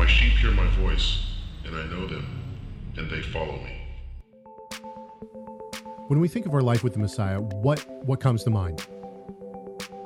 [0.00, 1.18] My sheep hear my voice,
[1.66, 2.24] and I know them,
[2.96, 3.82] and they follow me.
[6.08, 8.86] When we think of our life with the Messiah, what what comes to mind?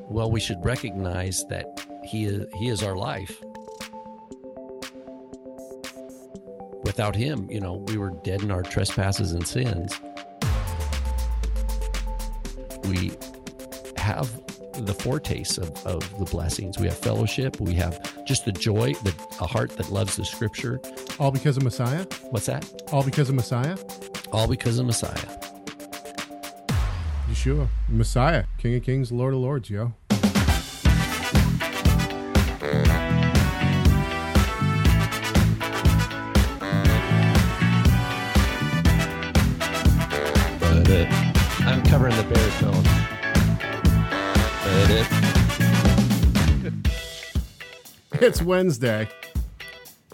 [0.08, 3.40] Well, we should recognize that he is, he is our life.
[6.82, 10.00] Without him, you know, we were dead in our trespasses and sins.
[12.88, 13.12] We
[13.96, 14.43] have
[14.74, 16.78] the foretaste of, of the blessings.
[16.78, 17.60] We have fellowship.
[17.60, 20.80] We have just the joy, the, a heart that loves the scripture.
[21.18, 22.06] All because of Messiah?
[22.30, 22.70] What's that?
[22.92, 23.76] All because of Messiah?
[24.32, 25.26] All because of Messiah.
[27.28, 29.92] Yeshua, Messiah, King of Kings, Lord of Lords, yo.
[48.24, 49.06] It's Wednesday,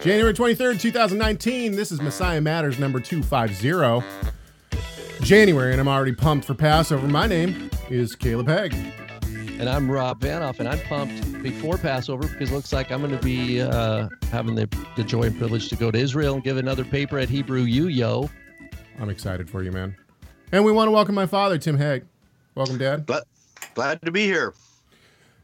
[0.01, 1.77] January 23rd, 2019.
[1.77, 4.05] This is Messiah Matters number 250.
[5.23, 7.07] January, and I'm already pumped for Passover.
[7.07, 8.73] My name is Caleb Hegg.
[9.61, 13.17] and I'm Rob Vanhoff, and I'm pumped before Passover because it looks like I'm going
[13.17, 14.67] to be uh, having the,
[14.97, 17.87] the joy and privilege to go to Israel and give another paper at Hebrew U
[17.87, 18.29] Yo.
[18.99, 19.95] I'm excited for you, man.
[20.51, 22.03] And we want to welcome my father, Tim Hegg.
[22.55, 23.05] Welcome, Dad.
[23.05, 23.25] But
[23.73, 24.53] glad to be here.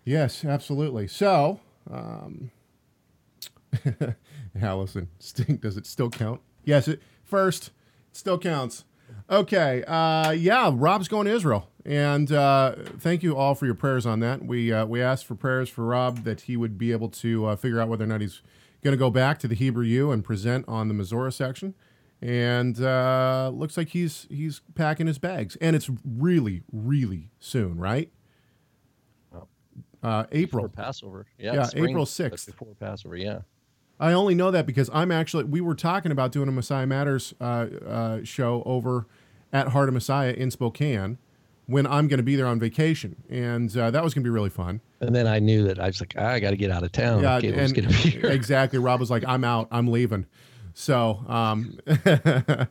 [0.03, 1.07] Yes, absolutely.
[1.07, 2.51] So, um,
[4.61, 5.61] Allison, stink.
[5.61, 6.41] Does it still count?
[6.63, 7.71] Yes, it first
[8.11, 8.85] still counts.
[9.29, 9.83] Okay.
[9.85, 14.19] Uh, yeah, Rob's going to Israel, and uh, thank you all for your prayers on
[14.21, 14.45] that.
[14.45, 17.55] We uh, we asked for prayers for Rob that he would be able to uh,
[17.55, 18.41] figure out whether or not he's
[18.83, 21.73] going to go back to the Hebrew U and present on the Missouri section.
[22.21, 28.11] And uh, looks like he's he's packing his bags, and it's really really soon, right?
[30.03, 30.67] Uh, April.
[30.67, 31.25] Before Passover.
[31.37, 32.45] Yeah, Yeah, April 6th.
[32.45, 33.39] Before Passover, yeah.
[33.99, 37.33] I only know that because I'm actually we were talking about doing a Messiah Matters
[37.41, 39.07] uh, uh, show over
[39.51, 41.17] at Heart of Messiah in Spokane
[41.65, 44.31] when I'm going to be there on vacation, and uh, that was going to be
[44.31, 44.81] really fun.
[45.01, 46.91] And then I knew that I was like, "Ah, I got to get out of
[46.91, 47.21] town.
[47.43, 48.25] yeah, going to be here?
[48.31, 48.79] exactly.
[48.79, 49.67] Rob was like, "I'm out.
[49.71, 50.25] I'm leaving."
[50.73, 51.79] So, um,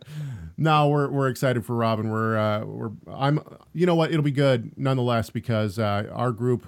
[0.57, 3.41] no, we're we're excited for Rob, and we're uh, we're I'm.
[3.73, 4.11] You know what?
[4.11, 6.67] It'll be good nonetheless because uh, our group.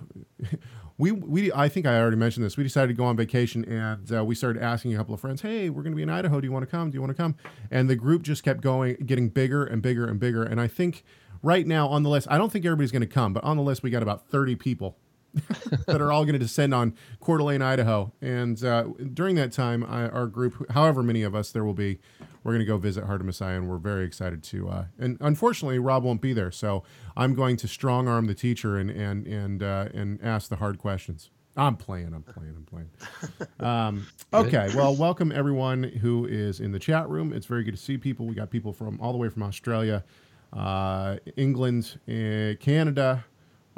[0.98, 2.56] We, we I think I already mentioned this.
[2.56, 5.42] We decided to go on vacation and uh, we started asking a couple of friends,
[5.42, 6.40] "Hey, we're going to be in Idaho.
[6.40, 6.90] Do you want to come?
[6.90, 7.36] Do you want to come?"
[7.70, 10.42] And the group just kept going, getting bigger and bigger and bigger.
[10.42, 11.04] And I think
[11.42, 13.62] right now on the list, I don't think everybody's going to come, but on the
[13.62, 14.98] list we got about 30 people
[15.86, 18.12] that are all going to descend on Coeur d'Alene, Idaho.
[18.20, 21.98] And uh, during that time, I, our group, however many of us there will be,
[22.42, 24.68] we're going to go visit Heart of Messiah, and we're very excited to.
[24.68, 26.82] Uh, and unfortunately, Rob won't be there, so
[27.16, 30.78] I'm going to strong arm the teacher and and and uh, and ask the hard
[30.78, 31.30] questions.
[31.58, 32.14] I'm playing.
[32.14, 32.54] I'm playing.
[32.56, 32.90] I'm playing.
[33.60, 34.70] Um, okay.
[34.76, 37.32] Well, welcome everyone who is in the chat room.
[37.32, 38.24] It's very good to see people.
[38.24, 40.04] We got people from all the way from Australia,
[40.52, 43.24] uh, England, uh, Canada,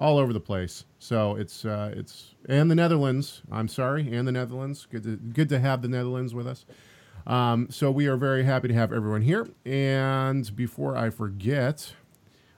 [0.01, 0.87] all over the place.
[0.99, 3.43] So it's uh, it's and the Netherlands.
[3.53, 4.87] I'm sorry, and the Netherlands.
[4.91, 6.65] Good to good to have the Netherlands with us.
[7.27, 9.47] Um, so we are very happy to have everyone here.
[9.65, 11.93] And before I forget,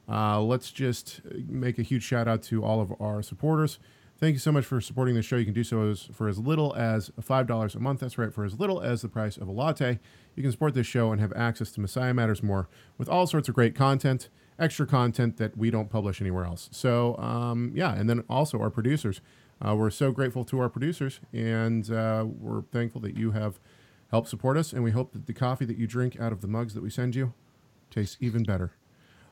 [0.09, 3.79] uh, let's just make a huge shout out to all of our supporters.
[4.19, 5.35] Thank you so much for supporting the show.
[5.35, 7.99] You can do so as, for as little as $5 a month.
[7.99, 9.99] That's right, for as little as the price of a latte.
[10.37, 13.49] You can support this show and have access to Messiah Matters More with all sorts
[13.49, 14.29] of great content,
[14.63, 16.69] extra content that we don't publish anywhere else.
[16.73, 19.21] So, um, yeah, and then also our producers.
[19.61, 23.59] Uh, we're so grateful to our producers, and uh, we're thankful that you have
[24.11, 24.73] helped support us.
[24.73, 26.91] And we hope that the coffee that you drink out of the mugs that we
[26.91, 27.35] send you
[27.91, 28.73] tastes even better.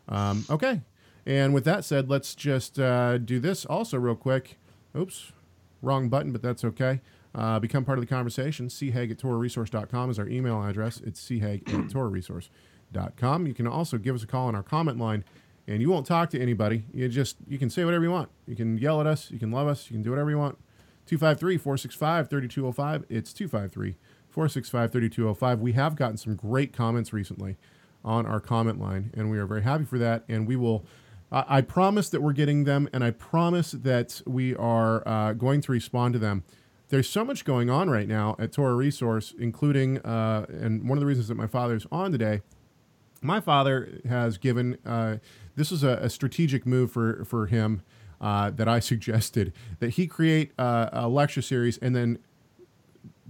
[0.09, 0.83] Um, okay.
[1.25, 4.59] And with that said, let's just uh, do this also real quick.
[4.97, 5.33] Oops,
[5.81, 7.01] wrong button, but that's okay.
[7.35, 8.67] Uh, become part of the conversation.
[8.69, 11.01] chag at torahresource.com is our email address.
[11.01, 12.51] It's chag at torahresource.com.
[12.93, 15.25] You can also give us a call on our comment line,
[15.67, 16.85] and you won't talk to anybody.
[16.93, 18.31] You just you can say whatever you want.
[18.47, 19.31] You can yell at us.
[19.31, 19.91] You can love us.
[19.91, 20.59] You can do whatever you want.
[21.07, 23.05] 253 465 3205.
[23.09, 23.97] It's 253
[24.29, 25.61] 465 3205.
[25.61, 27.57] We have gotten some great comments recently
[28.05, 30.25] on our comment line, and we are very happy for that.
[30.29, 30.85] And we will,
[31.31, 35.61] I I promise that we're getting them, and I promise that we are uh, going
[35.63, 36.45] to respond to them.
[36.89, 41.01] There's so much going on right now at Torah Resource, including, uh, and one of
[41.01, 42.43] the reasons that my father's on today
[43.21, 45.17] my father has given uh,
[45.57, 47.83] this is a, a strategic move for for him
[48.21, 52.19] uh, that I suggested that he create uh, a lecture series and then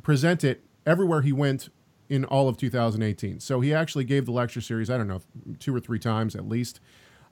[0.03, 1.69] present it everywhere he went
[2.09, 3.39] in all of 2018.
[3.39, 5.21] So he actually gave the lecture series I don't know
[5.59, 6.81] two or three times at least,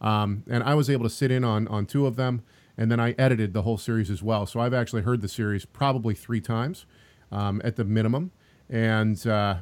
[0.00, 2.42] um, and I was able to sit in on on two of them,
[2.76, 4.46] and then I edited the whole series as well.
[4.46, 6.86] So I've actually heard the series probably three times
[7.32, 8.32] um, at the minimum.
[8.70, 9.56] and uh,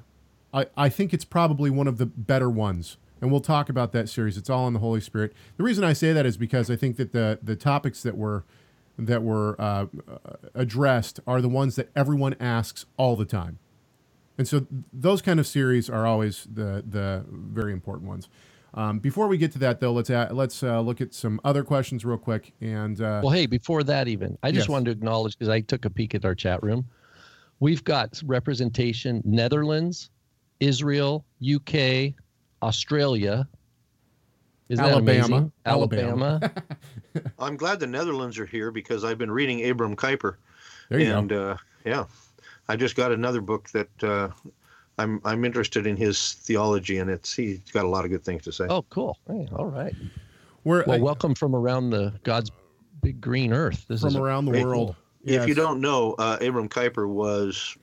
[0.56, 2.96] I I think it's probably one of the better ones.
[3.20, 4.36] And we'll talk about that series.
[4.36, 5.32] It's all on the Holy Spirit.
[5.56, 8.44] The reason I say that is because I think that the the topics that were
[8.98, 9.86] that were uh,
[10.54, 13.58] addressed are the ones that everyone asks all the time,
[14.38, 18.28] and so those kind of series are always the the very important ones.
[18.74, 21.64] Um, before we get to that, though, let's add, let's uh, look at some other
[21.64, 22.52] questions real quick.
[22.60, 24.68] And uh, well, hey, before that, even I just Yes.
[24.68, 26.86] wanted to acknowledge because I took a peek at our chat room.
[27.60, 30.10] We've got representation: Netherlands,
[30.60, 32.14] Israel, UK,
[32.62, 33.48] Australia.
[34.68, 35.50] Isn't that Alabama.
[35.64, 36.40] Alabama.
[36.44, 36.52] Alabama.
[37.38, 40.36] I'm glad the Netherlands are here because I've been reading Abram Kuyper,
[40.88, 41.50] there you and go.
[41.50, 42.04] uh, yeah,
[42.68, 44.28] I just got another book that uh,
[44.98, 48.42] I'm I'm interested in his theology, and it's he's got a lot of good things
[48.44, 48.66] to say.
[48.68, 49.18] oh, cool.
[49.28, 49.94] Hey, all right.
[50.64, 52.50] We're Well, uh, welcome from around the God's
[53.02, 53.84] big green earth.
[53.88, 54.96] This from is around the very world.
[55.24, 57.76] If you don't know, uh, Abram Kuyper was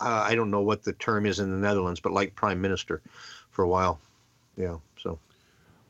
[0.00, 3.00] uh, I don't know what the term is in the Netherlands, but like prime minister
[3.50, 3.98] for a while.
[4.56, 5.18] Yeah, so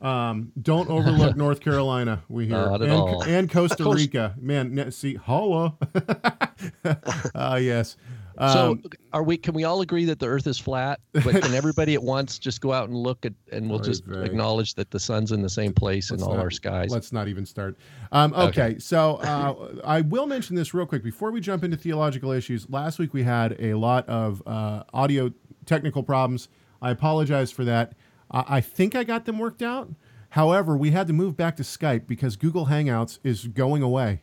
[0.01, 2.23] Um, don't overlook North Carolina.
[2.29, 3.23] We hear Not at and, all.
[3.23, 4.35] and Costa Rica.
[4.39, 5.75] Man, see, holla.
[7.35, 7.95] Ah, yes.
[8.39, 9.37] So Um, are we?
[9.37, 10.99] Can we all agree that the Earth is flat?
[11.13, 14.05] But can everybody at once just go out and look at, and we'll Oy just
[14.05, 14.23] vey.
[14.25, 16.91] acknowledge that the sun's in the same place in let's all not- our skies?
[16.91, 17.77] Let's not even start.
[18.11, 18.79] Um, okay, Okay.
[18.79, 22.69] so uh, I will mention this real quick before we jump into theological issues.
[22.69, 25.31] Last week we had a lot of uh, audio
[25.65, 26.49] technical problems.
[26.81, 27.93] I apologize for that.
[28.29, 29.89] I I think I got them worked out.
[30.31, 34.21] However, we had to move back to Skype because Google Hangouts is going away.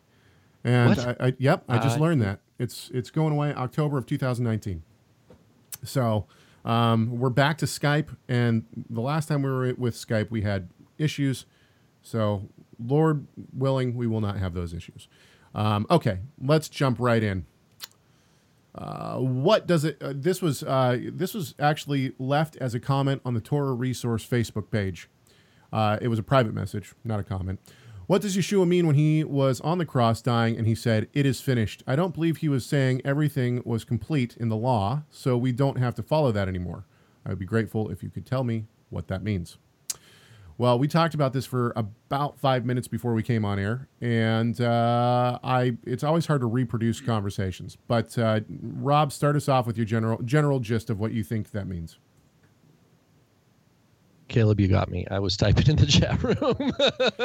[0.62, 0.98] And What?
[1.20, 4.82] I, I, yep, I just learned that it's it's going away October of 2019.
[5.82, 6.26] So
[6.64, 10.68] um, we're back to Skype, and the last time we were with Skype, we had
[10.98, 11.46] issues.
[12.02, 12.48] So
[12.84, 15.08] Lord willing, we will not have those issues.
[15.54, 17.46] Um, okay, let's jump right in.
[18.74, 19.96] Uh, what does it?
[20.02, 24.26] Uh, this was uh, this was actually left as a comment on the Torah Resource
[24.26, 25.08] Facebook page.
[25.72, 27.60] Uh, it was a private message, not a comment.
[28.06, 31.24] What does Yeshua mean when he was on the cross dying and he said, It
[31.24, 31.82] is finished?
[31.86, 35.78] I don't believe he was saying everything was complete in the law, so we don't
[35.78, 36.84] have to follow that anymore.
[37.24, 39.56] I would be grateful if you could tell me what that means.
[40.58, 44.60] Well, we talked about this for about five minutes before we came on air, and
[44.60, 47.76] uh, I it's always hard to reproduce conversations.
[47.88, 51.50] But uh, Rob, start us off with your general general gist of what you think
[51.52, 51.98] that means.
[54.34, 55.06] Caleb, you got me.
[55.12, 56.72] I was typing in the chat room.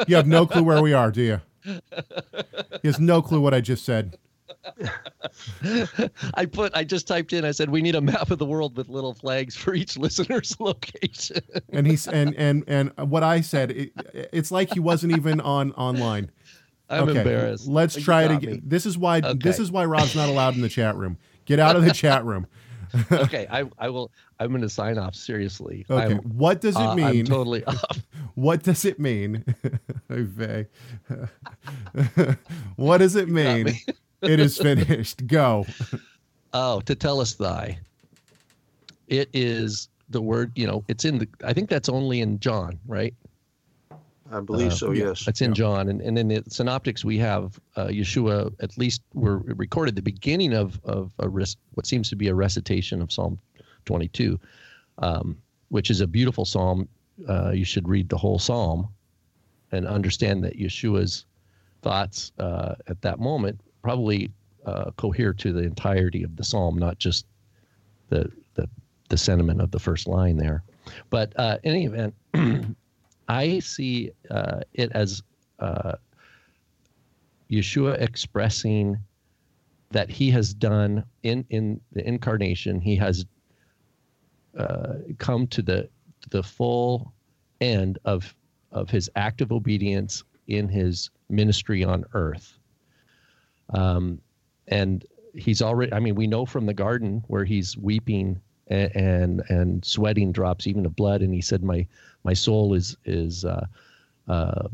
[0.06, 1.40] You have no clue where we are, do you?
[1.64, 4.16] He has no clue what I just said.
[6.34, 6.72] I put.
[6.72, 7.44] I just typed in.
[7.44, 10.58] I said we need a map of the world with little flags for each listener's
[10.60, 11.42] location.
[11.70, 13.92] and he's and and and what I said, it,
[14.32, 16.30] it's like he wasn't even on online.
[16.90, 17.66] I'm okay, embarrassed.
[17.66, 18.52] Let's try it again.
[18.52, 18.60] me.
[18.64, 21.18] This is why this is why Rob's not allowed in the chat room.
[21.44, 22.46] Get out of the chat room.
[23.12, 24.10] okay, I, I will.
[24.38, 25.86] I'm going to sign off seriously.
[25.90, 27.24] Okay, I'm, what does it uh, I'm mean?
[27.26, 27.98] totally off.
[28.34, 29.44] what does it mean?
[32.76, 33.64] What does it mean?
[33.64, 33.84] me.
[34.22, 35.26] it is finished.
[35.26, 35.66] Go.
[36.52, 37.78] Oh, to tell us thy.
[39.08, 40.52] It is the word.
[40.56, 41.28] You know, it's in the.
[41.44, 43.14] I think that's only in John, right?
[44.32, 44.90] I believe Uh, so.
[44.92, 45.26] Yes.
[45.26, 45.54] It's in Yeah.
[45.54, 48.52] John, and, and in the synoptics we have uh, Yeshua.
[48.60, 52.34] At least we're recorded the beginning of of a rec- what seems to be a
[52.34, 53.38] recitation of Psalm
[53.86, 54.38] 22,
[54.98, 55.36] um,
[55.68, 56.88] which is a beautiful psalm.
[57.28, 58.88] Uh, you should read the whole psalm
[59.72, 61.26] and understand that Yeshua's
[61.82, 64.30] thoughts uh, at that moment probably
[64.66, 67.26] uh, cohere to the entirety of the psalm, not just
[68.10, 68.68] the the
[69.08, 70.62] the sentiment of the first line there.
[71.10, 72.14] But uh, in any event.
[73.30, 75.22] I see uh, it as
[75.60, 75.92] uh,
[77.48, 78.98] Yeshua expressing
[79.90, 82.80] that he has done in in the incarnation.
[82.80, 83.24] He has
[84.58, 85.88] uh, come to the
[86.30, 87.12] the full
[87.60, 88.34] end of
[88.72, 92.58] of his act of obedience in his ministry on earth.
[93.72, 94.20] Um,
[94.66, 95.92] and he's already.
[95.92, 100.66] I mean, we know from the garden where he's weeping and and, and sweating drops
[100.66, 101.86] even of blood, and he said, "My
[102.24, 103.66] my soul is is uh,
[104.28, 104.68] uh,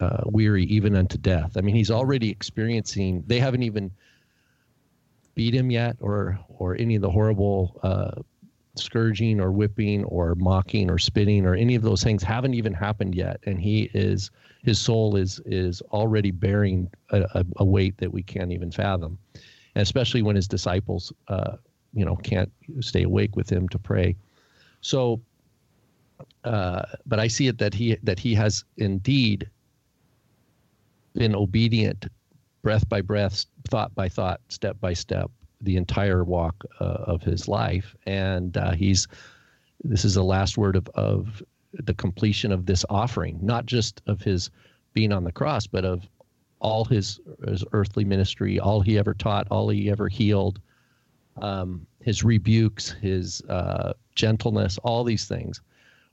[0.00, 3.24] uh, weary even unto death." I mean, he's already experiencing.
[3.26, 3.90] They haven't even
[5.34, 8.22] beat him yet, or or any of the horrible uh,
[8.76, 13.14] scourging or whipping or mocking or spitting or any of those things haven't even happened
[13.14, 14.30] yet, and he is
[14.62, 19.18] his soul is is already bearing a, a, a weight that we can't even fathom,
[19.74, 21.56] and especially when his disciples, uh,
[21.92, 24.16] you know, can't stay awake with him to pray.
[24.80, 25.20] So
[26.44, 29.48] uh, but I see it that he that he has indeed
[31.14, 32.06] been obedient,
[32.62, 35.30] breath by breath, thought by thought, step by step,
[35.60, 39.06] the entire walk uh, of his life, and uh, he's
[39.84, 41.42] this is the last word of of
[41.74, 44.50] the completion of this offering, not just of his
[44.94, 46.08] being on the cross, but of
[46.60, 50.60] all his his earthly ministry, all he ever taught, all he ever healed,
[51.40, 55.60] um, his rebukes, his uh, gentleness, all these things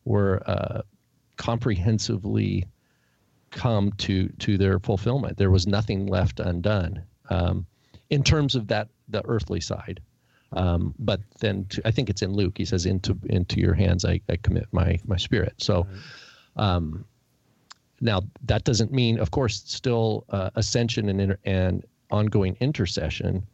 [0.06, 0.82] were uh,
[1.38, 2.66] comprehensively
[3.52, 5.38] come to to their fulfillment.
[5.38, 7.66] There was nothing left undone um,
[8.10, 10.02] in terms of that the earthly side.
[10.52, 12.58] Um, but then to, I think it's in Luke.
[12.58, 15.86] He says, "Into into your hands I, I commit my my spirit." So,
[16.56, 17.06] um,
[18.02, 23.46] now that doesn't mean, of course, still uh, ascension and and ongoing intercession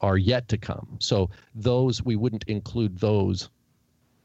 [0.00, 0.86] are yet to come.
[1.00, 3.48] So those we wouldn't include those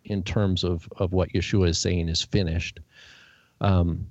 [0.06, 2.80] in terms of of what Yeshua is saying is finished.
[3.60, 4.08] Um,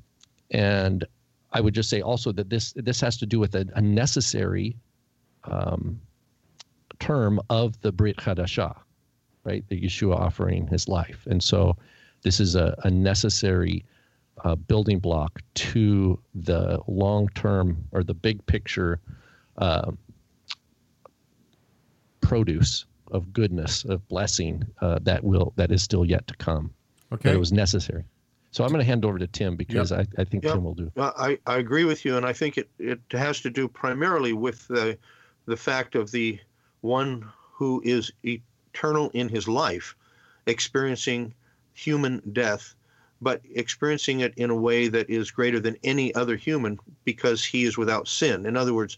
[0.50, 1.04] and
[1.52, 4.76] I would just say also that this this has to do with a, a necessary
[5.44, 6.00] um,
[6.98, 8.76] term of the Brit Hadashah,
[9.44, 9.64] right?
[9.68, 11.76] The Yeshua offering his life, and so
[12.22, 13.84] this is a, a necessary
[14.44, 19.00] uh, building block to the long term or the big picture
[19.58, 19.90] uh,
[22.20, 26.72] produce of goodness of blessing uh, that will that is still yet to come.
[27.12, 27.30] Okay.
[27.30, 28.04] That it was necessary.
[28.52, 30.08] So I'm going to hand over to Tim because Yep.
[30.18, 30.54] I, I think Yep.
[30.54, 30.90] Tim will do.
[30.96, 34.32] Well, I, I agree with you, and I think it, it has to do primarily
[34.32, 34.98] with the
[35.46, 36.38] the fact of the
[36.80, 39.96] one who is eternal in his life,
[40.46, 41.34] experiencing
[41.74, 42.74] human death,
[43.20, 47.64] but experiencing it in a way that is greater than any other human because he
[47.64, 48.46] is without sin.
[48.46, 48.96] In other words,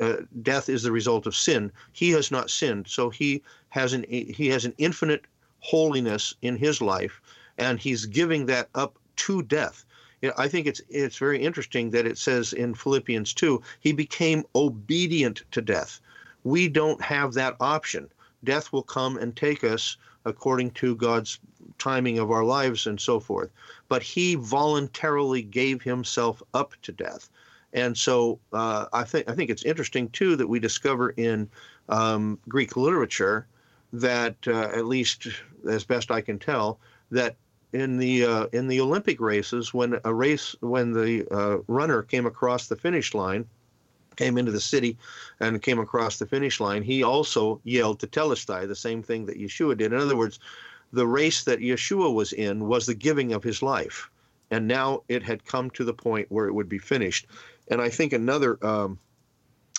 [0.00, 1.70] uh, death is the result of sin.
[1.92, 5.24] He has not sinned, so he has an he has an infinite
[5.60, 7.20] holiness in his life,
[7.58, 9.84] and he's giving that up to death.
[10.38, 15.42] I think it's it's very interesting that it says in Philippians 2, he became obedient
[15.50, 16.00] to death.
[16.44, 18.08] We don't have that option.
[18.44, 21.40] Death will come and take us according to God's
[21.78, 23.50] timing of our lives and so forth.
[23.88, 27.28] But he voluntarily gave himself up to death.
[27.72, 31.48] And so uh, I think I think it's interesting too that we discover in
[31.88, 33.46] um, Greek literature
[33.92, 35.28] that uh, at least
[35.68, 36.78] as best I can tell
[37.10, 37.36] that
[37.72, 42.26] in the uh, in the Olympic races when a race when the uh, runner came
[42.26, 43.46] across the finish line
[44.16, 44.98] came into the city
[45.40, 49.76] and came across the finish line he also yelled tetelestai the same thing that Yeshua
[49.76, 49.92] did.
[49.92, 50.38] In other words
[50.92, 54.10] the race that Yeshua was in was the giving of his life.
[54.50, 57.26] And now it had come to the point where it would be finished
[57.68, 58.98] and I think another um,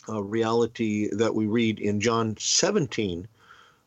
[0.09, 3.27] uh, reality that we read in John 17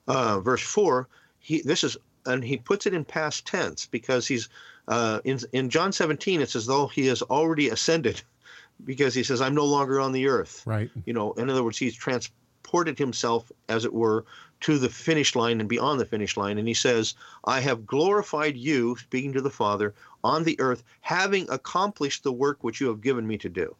[0.08, 4.48] uh, verse 4 he this is and he puts it in past tense because he's
[4.88, 8.22] uh, in in John 17 it's as though he has already ascended
[8.84, 10.62] because he says I'm no longer on the earth.
[10.66, 10.90] Right.
[11.04, 14.24] you know in other words he's transported himself as it were
[14.60, 16.56] to the finish line and beyond the finish line.
[16.56, 21.46] And he says I have glorified you speaking to the father on the earth having
[21.50, 23.76] accomplished the work which you have given me to do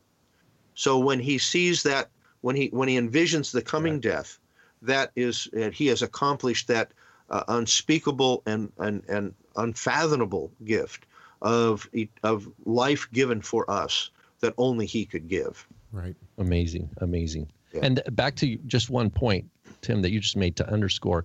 [0.76, 2.09] so when he sees that
[2.42, 4.38] when he when he envisions the coming death
[4.83, 6.92] that is that he has accomplished that
[7.30, 11.06] uh, unspeakable and, and and unfathomable gift
[11.42, 11.88] of
[12.23, 15.66] of life given for us that only he could give
[15.97, 16.16] Right.
[16.37, 17.50] Amazing, amazing.
[17.73, 17.80] Yeah.
[17.83, 19.47] And back to just one point,
[19.80, 21.25] Tim, that you just made to underscore,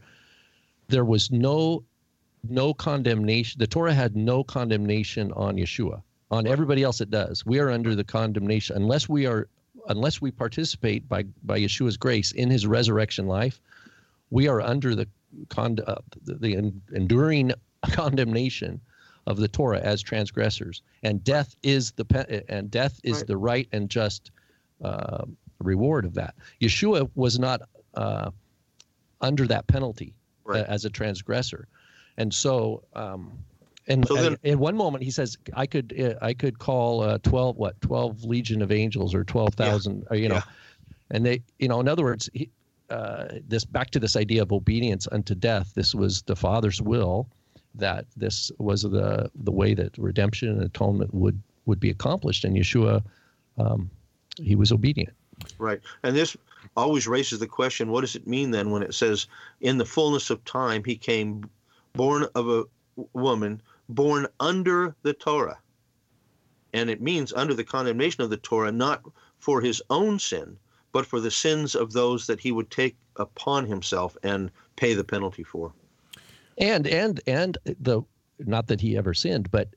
[0.88, 1.84] there was no
[2.48, 3.60] no condemnation.
[3.60, 6.02] The Torah had no condemnation on Yeshua.
[6.32, 7.46] On everybody else, it does.
[7.46, 9.48] We are under the condemnation unless we are
[9.90, 13.60] unless we participate by by Yeshua's grace in His resurrection life.
[14.30, 15.08] We are under the
[15.50, 17.52] con uh, the, the en- enduring
[17.92, 18.80] condemnation
[19.28, 23.28] of the Torah as transgressors, and death is the pe- and death is Right.
[23.28, 24.32] the right and just
[24.82, 25.26] uh,
[25.60, 26.34] reward of that.
[26.62, 27.62] Yeshua was not
[27.94, 28.32] uh,
[29.20, 30.14] under that penalty
[30.46, 30.62] Right.
[30.62, 31.68] uh, as a transgressor,
[32.18, 32.84] and so.
[32.94, 33.32] Um,
[33.88, 37.18] and, So then- in one moment he says, "I could, uh, I could call uh,
[37.24, 40.44] twelve, what, twelve legion of angels or twelve thousand, or you know," Yeah.
[41.12, 42.50] and they, you know, in other words, he,
[42.90, 45.74] uh, this back to this idea of obedience unto death.
[45.76, 47.28] This was the Father's will
[47.76, 52.56] that this was the the way that redemption and atonement would would be accomplished, and
[52.58, 53.02] Yeshua,
[53.58, 53.90] um,
[54.38, 55.14] he was obedient.
[55.58, 56.38] right and this
[56.78, 59.26] always raises the question what does it mean then when it says
[59.62, 61.50] in the fullness of time he came
[61.94, 62.64] born of a
[63.14, 63.60] woman
[63.96, 65.60] born under the torah
[66.74, 69.02] and it means under the condemnation of the torah not
[69.40, 70.58] for his own sin
[70.92, 75.04] but for the sins of those that he would take upon himself and pay the
[75.04, 75.74] penalty for
[76.58, 78.02] and and and the
[78.40, 79.70] not that he ever sinned but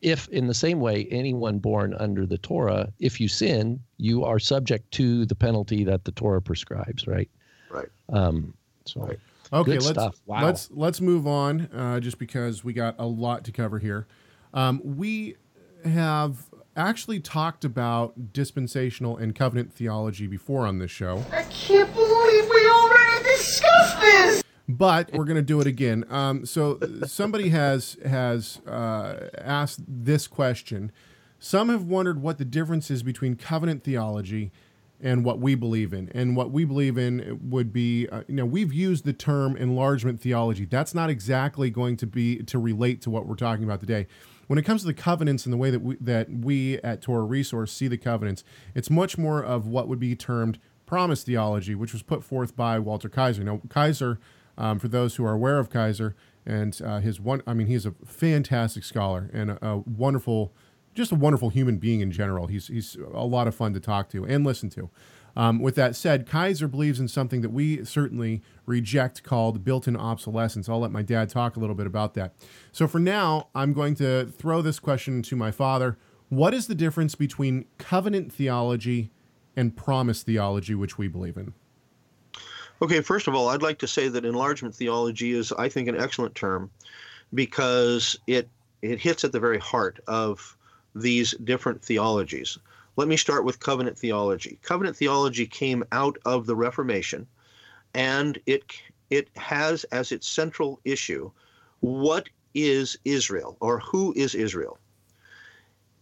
[0.00, 4.38] if in the same way anyone born under the torah if you sin you are
[4.38, 7.30] subject to the penalty that the torah prescribes right
[7.72, 7.88] Right.
[8.12, 8.54] Um,
[8.84, 9.18] so Right.
[9.52, 10.20] Okay, Good let's stuff.
[10.26, 10.44] Wow.
[10.44, 11.68] let's let's move on.
[11.74, 14.06] Uh, just because we got a lot to cover here,
[14.54, 15.36] um, we
[15.84, 22.48] have actually talked about dispensational and covenant theology before on this show, I can't believe
[22.48, 24.42] we already discussed this!
[24.68, 26.04] but we're going to do it again.
[26.08, 30.92] Um, so somebody has has uh, asked this question.
[31.38, 34.52] Some have wondered what the difference is between covenant theology
[35.02, 36.08] and what we believe in.
[36.14, 40.20] And what we believe in would be, uh, you know, we've used the term enlargement
[40.20, 40.64] theology.
[40.64, 44.06] That's not exactly going to be to relate to what we're talking about today.
[44.46, 47.24] When it comes to the covenants and the way that we, that we at Torah
[47.24, 48.44] Resource see the covenants,
[48.74, 52.78] it's much more of what would be termed promise theology, which was put forth by
[52.78, 53.42] Walter Kaiser.
[53.42, 54.20] Now, Kaiser,
[54.58, 57.86] um, for those who are aware of Kaiser and uh, his one, I mean, he's
[57.86, 60.52] a fantastic scholar and a, a wonderful
[60.94, 62.46] just a wonderful human being in general.
[62.46, 64.90] He's he's a lot of fun to talk to and listen to.
[65.34, 70.68] Um, with that said, Kaiser believes in something that we certainly reject called built-in obsolescence.
[70.68, 72.34] I'll let my dad talk a little bit about that.
[72.70, 75.96] So for now, I'm going to throw this question to my father.
[76.28, 79.10] What is the difference between covenant theology
[79.56, 81.54] and promise theology, which we believe in?
[82.82, 85.98] Okay, first of all, I'd like to say that enlargement theology is, I think, an
[85.98, 86.70] excellent term
[87.32, 88.48] because it
[88.82, 90.56] it hits at the very heart of
[90.94, 92.58] these different theologies.
[92.96, 94.58] Let me start with covenant theology.
[94.62, 97.26] Covenant theology came out of the Reformation,
[97.94, 98.64] and it
[99.10, 101.30] it has as its central issue
[101.80, 104.78] what is Israel or who is Israel?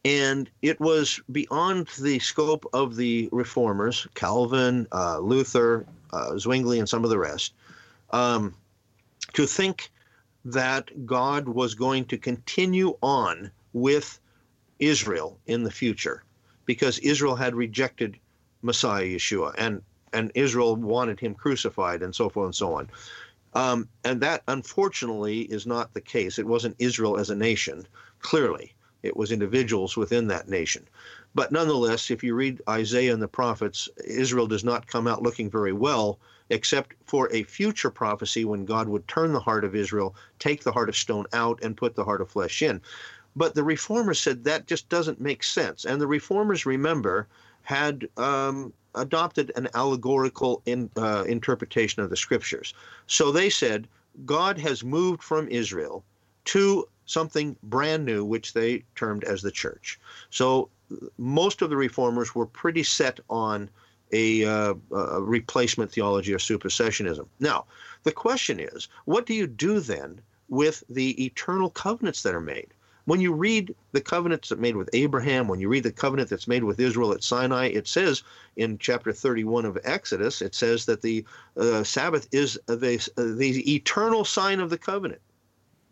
[0.04, 6.88] And it was beyond the scope of the reformers, Calvin, uh, Luther, uh, Zwingli, and
[6.88, 7.54] some of the rest,
[8.10, 8.54] um,
[9.34, 9.90] to think
[10.44, 14.18] that God was going to continue on with
[14.80, 16.24] Israel in the future
[16.66, 18.18] because Israel had rejected
[18.62, 19.82] Messiah Yeshua and
[20.12, 22.88] and Israel wanted him crucified and so forth and so on.
[23.54, 26.38] Um, and that unfortunately is not the case.
[26.38, 27.86] It wasn't Israel as a nation,
[28.20, 28.74] clearly.
[29.02, 30.86] It was individuals within that nation.
[31.34, 35.48] But nonetheless, if you read Isaiah and the prophets, Israel does not come out looking
[35.48, 36.18] very well,
[36.50, 40.72] except for a future prophecy when God would turn the heart of Israel, take the
[40.72, 42.80] heart of stone out, and put the heart of flesh in.
[43.36, 45.84] But the reformers said that just doesn't make sense.
[45.84, 47.28] And the reformers, remember,
[47.62, 52.74] had um, adopted an allegorical in, uh, interpretation of the scriptures.
[53.06, 53.88] So they said
[54.26, 56.04] God has moved from Israel
[56.46, 59.98] to something brand new, which they termed as the church.
[60.30, 60.68] So
[61.18, 63.68] most of the reformers were pretty set on
[64.12, 67.26] a, uh, a replacement theology or supersessionism.
[67.38, 67.66] Now,
[68.02, 72.68] the question is, what do you do then with the eternal covenants that are made?
[73.10, 76.46] When you read the covenants that made with Abraham, when you read the covenant that's
[76.46, 78.22] made with Israel at Sinai, it says
[78.54, 81.24] in chapter 31 of Exodus, it says that the
[81.56, 85.20] uh, Sabbath is the, the eternal sign of the covenant.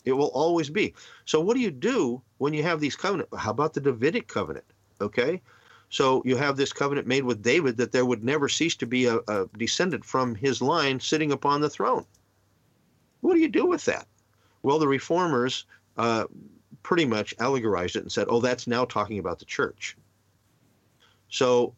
[0.04, 0.94] It will always be.
[1.24, 3.36] So, what do you do when you have these covenants?
[3.36, 4.66] How about the Davidic covenant?
[5.00, 5.42] Okay.
[5.90, 9.06] So, you have this covenant made with David that there would never cease to be
[9.06, 12.06] a, a descendant from his line sitting upon the throne.
[13.22, 14.06] What do you do with that?
[14.62, 15.64] Well, the reformers
[15.96, 16.26] uh,
[16.88, 19.94] pretty much allegorized it and said, oh, that's now talking about the church.
[21.28, 21.74] So,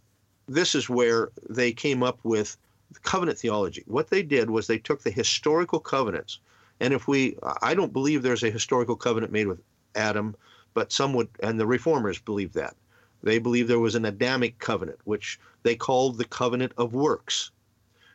[0.47, 2.57] this is where they came up with
[3.03, 3.83] covenant theology.
[3.87, 6.39] What they did was they took the historical covenants
[6.81, 9.61] and if we, I don't believe there's a historical covenant made with
[9.95, 10.35] Adam,
[10.73, 12.75] but some would, and the reformers believe that.
[13.23, 17.51] They believe there was an Adamic covenant, which they called the covenant of works.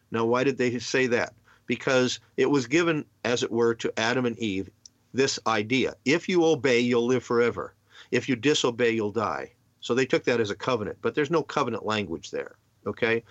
[0.10, 1.34] Now, why did they say that?
[1.68, 4.70] Because it was given, as it were, to Adam and Eve
[5.16, 7.74] this idea if you obey, you'll live forever.
[8.12, 9.52] If you disobey, you'll die.
[9.80, 12.56] So they took that as a covenant, but there's no covenant language there.
[12.86, 13.24] Okay?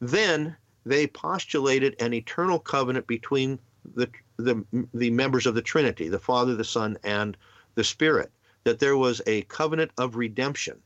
[0.00, 3.58] Then they postulated an eternal covenant between
[3.94, 4.64] the the
[4.94, 7.36] the members of the Trinity, the Father, the Son, and
[7.74, 8.30] the Spirit,
[8.64, 10.80] that there was a covenant of redemption,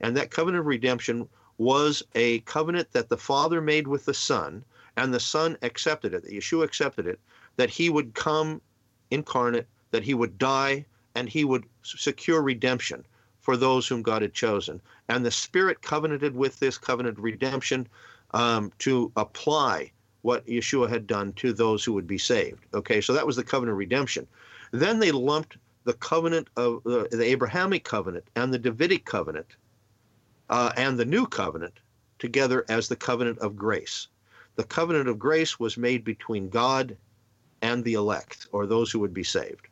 [0.00, 1.28] and that covenant of redemption
[1.58, 4.64] was a covenant that the Father made with the Son,
[4.96, 6.22] and the Son accepted it.
[6.22, 7.20] That Yeshua accepted it,
[7.56, 8.60] that He would come
[9.10, 13.04] incarnate, that He would die, and He would secure redemption
[13.40, 17.86] for those whom God had chosen, and the Spirit covenanted with this covenant redemption
[18.32, 22.64] um, to apply what Yeshua had done to those who would be saved.
[22.72, 24.26] Okay, so that was the covenant redemption.
[24.70, 29.56] Then they lumped the covenant of uh, the Abrahamic covenant and the Davidic covenant
[30.48, 31.80] uh, and the new covenant
[32.18, 34.06] together as the covenant of grace.
[34.54, 36.96] The covenant of grace was made between God
[37.62, 39.68] and the elect, or those who would be saved.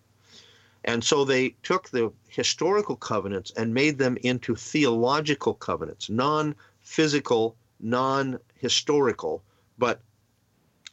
[0.84, 7.56] And so they took the historical covenants and made them into theological covenants, non physical,
[7.80, 9.42] non historical,
[9.78, 10.00] but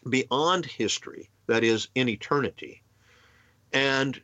[0.09, 2.81] beyond history, that is, in eternity.
[3.73, 4.21] And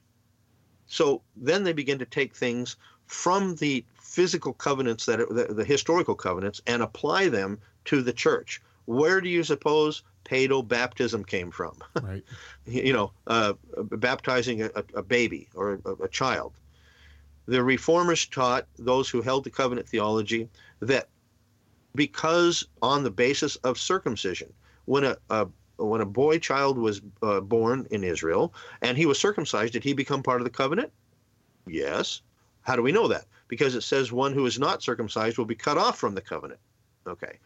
[0.88, 6.16] so then they begin to take things from the physical covenants that the, the historical
[6.16, 8.62] covenants and apply them to the church.
[8.86, 11.78] Where do you suppose paedo baptism came from?
[12.02, 12.24] Right.
[12.66, 16.54] you know, uh, baptizing a, a, baby or a, a child.
[17.46, 21.08] The reformers taught those who held the covenant theology that
[21.96, 24.52] because on the basis of circumcision,
[24.86, 29.20] when a, a when a boy child was uh, born in Israel and he was
[29.20, 30.92] circumcised, did he become part of the covenant?
[31.68, 32.22] Yes.
[32.62, 33.26] How do we know that?
[33.48, 36.60] Because it says one who is not circumcised will be cut off from the covenant.
[37.08, 37.40] Okay.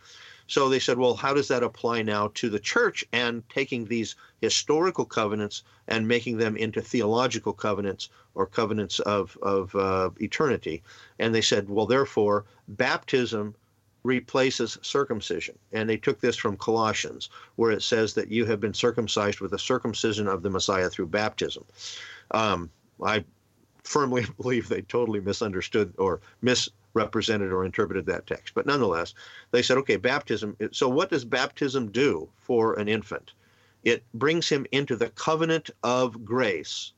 [0.48, 4.16] So they said, well, how does that apply now to the church and taking these
[4.42, 10.82] historical covenants and making them into theological covenants or covenants of, of uh, eternity?
[11.20, 13.56] And they said, well, therefore, baptism
[14.04, 15.58] replaces circumcision.
[15.74, 19.52] And they took this from Colossians, where it says that you have been circumcised with
[19.52, 21.66] the circumcision of the Messiah through baptism.
[22.32, 22.70] Um,
[23.04, 23.26] I
[23.84, 26.22] firmly believe they totally misunderstood or
[26.98, 28.54] misrepresented or interpreted that text.
[28.54, 29.14] But nonetheless,
[29.52, 30.58] they said, okay, baptism.
[30.72, 33.32] So, what does baptism do for an infant?
[33.84, 36.94] It brings him into the covenant of grace.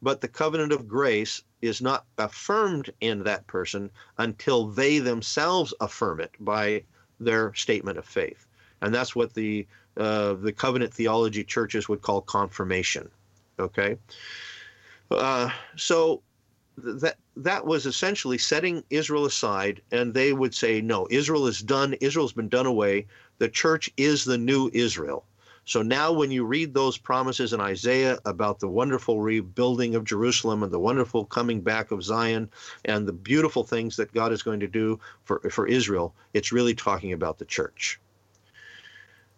[0.00, 6.20] But the covenant of grace is not affirmed in that person until they themselves affirm
[6.20, 6.82] it by
[7.20, 8.46] their statement of faith.
[8.80, 13.08] And that's what the uh, the covenant theology churches would call confirmation.
[13.58, 13.96] Okay,
[15.10, 16.22] uh, so
[16.78, 21.94] that that was essentially setting Israel aside, and they would say, no, Israel is done.
[21.94, 23.06] Israel's been done away.
[23.38, 25.24] The church is the new Israel.
[25.64, 30.64] So now, when you read those promises in Isaiah about the wonderful rebuilding of Jerusalem
[30.64, 32.50] and the wonderful coming back of Zion
[32.84, 36.74] and the beautiful things that God is going to do for, for Israel, it's really
[36.74, 38.00] talking about the church.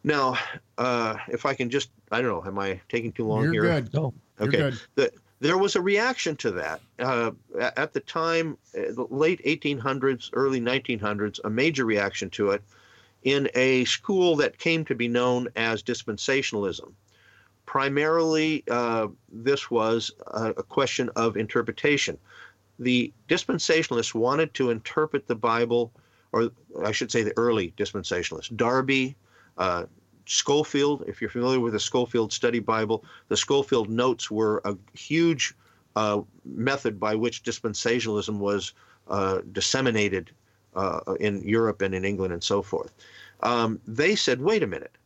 [0.02, 0.36] Now,
[0.78, 3.62] uh, if I can just, I don't know, am I taking too long You're here?
[3.62, 3.94] good.
[3.94, 4.14] No.
[4.38, 4.58] You're Okay.
[4.58, 4.80] good.
[4.94, 5.12] The,
[5.44, 6.80] there was a reaction to that.
[6.98, 7.32] Uh,
[7.76, 12.62] at the time, uh, the late 1800s, early 1900s, a major reaction to it
[13.24, 16.94] in a school that came to be known as dispensationalism.
[17.66, 22.16] Primarily, uh, this was a, a question of interpretation.
[22.78, 25.92] The dispensationalists wanted to interpret the Bible,
[26.32, 26.52] or
[26.82, 29.14] I should say the early dispensationalists, Darby,
[29.58, 29.84] uh,
[30.26, 35.54] Scofield, if you're familiar with the Scofield Study Bible, the Scofield Notes were a huge
[35.96, 38.72] uh, method by which dispensationalism was
[39.08, 40.30] uh, disseminated
[40.74, 42.94] uh, in Europe and in England and so forth.
[43.40, 44.96] Um, they said, wait a minute,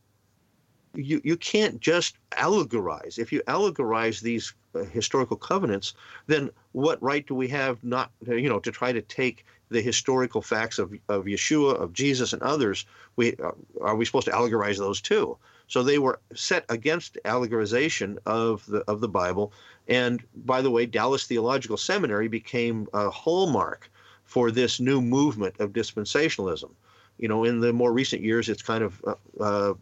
[0.94, 3.18] you, you can't just allegorize.
[3.18, 5.94] If you allegorize these uh, historical covenants,
[6.26, 10.42] then what right do we have not, you know, to try to take the historical
[10.42, 12.86] facts of, of Yeshua, of Jesus, and others?
[13.16, 15.36] We uh, are we supposed to allegorize those too?
[15.66, 19.52] So they were set against allegorization of the of the Bible.
[19.86, 23.90] And by the way, Dallas Theological Seminary became a hallmark
[24.24, 26.70] for this new movement of dispensationalism.
[27.18, 29.74] You know, in the more recent years, it's kind of uh, uh,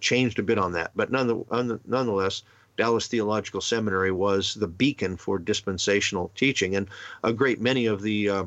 [0.00, 1.44] changed a bit on that, but none,
[1.86, 2.42] nonetheless,
[2.76, 6.88] Dallas Theological Seminary was the beacon for dispensational teaching, and
[7.22, 8.44] a great many of the uh,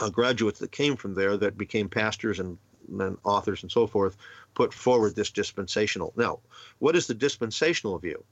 [0.00, 2.58] uh, graduates that came from there that became pastors and,
[2.98, 4.16] and authors and so forth
[4.54, 6.12] put forward this dispensational.
[6.16, 6.40] Now,
[6.78, 8.24] what is the dispensational view?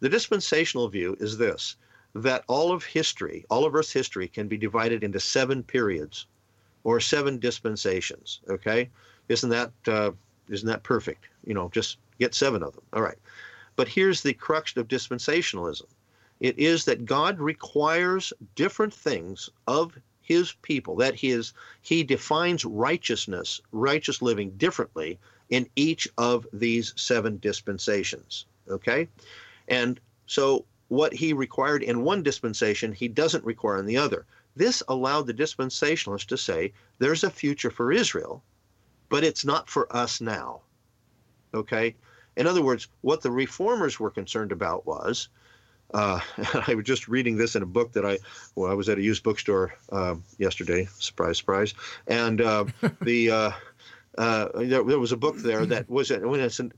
[0.00, 1.76] The dispensational view is this
[2.16, 6.26] that all of history, all of Earth's history, can be divided into seven periods
[6.84, 8.40] or seven dispensations.
[8.48, 8.90] Okay,
[9.28, 10.12] isn't that uh,
[10.48, 11.28] isn't that perfect?
[11.44, 12.84] You know, just get seven of them.
[12.92, 13.18] All right.
[13.76, 15.86] But here's the crux of dispensationalism.
[16.40, 20.96] It is that God requires different things of his people.
[20.96, 21.40] That he
[21.82, 25.18] he defines righteousness, righteous living differently
[25.50, 28.46] in each of these seven dispensations.
[28.68, 29.08] Okay?
[29.68, 34.26] And so what he required in one dispensation, he doesn't require in the other.
[34.56, 38.42] This allowed the dispensationalists to say there's a future for Israel,
[39.08, 40.62] but it's not for us now.
[41.52, 41.94] Okay?
[42.36, 45.28] In other words, what the reformers were concerned about was,
[45.92, 46.20] uh,
[46.66, 48.18] I was just reading this in a book that I,
[48.54, 50.88] well, I was at a used bookstore uh, yesterday.
[50.98, 51.74] Surprise, surprise.
[52.06, 52.64] And uh,
[53.02, 53.50] the uh,
[54.16, 56.20] uh, there, there, was a book there that was a,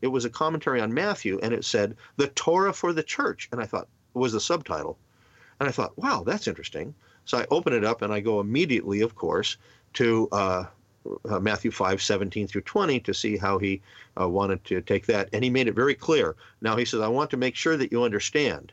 [0.02, 3.60] it was a commentary on Matthew, and it said the Torah for the church, and
[3.60, 4.98] I thought was the subtitle,
[5.60, 6.94] and I thought, wow, that's interesting.
[7.26, 9.56] So I open it up and I go immediately, of course,
[9.94, 10.64] to uh,
[11.28, 13.82] uh, Matthew 5, 17 through 20 to see how he
[14.18, 15.28] uh, wanted to take that.
[15.32, 16.36] And he made it very clear.
[16.60, 18.72] Now he says, I want to make sure that you understand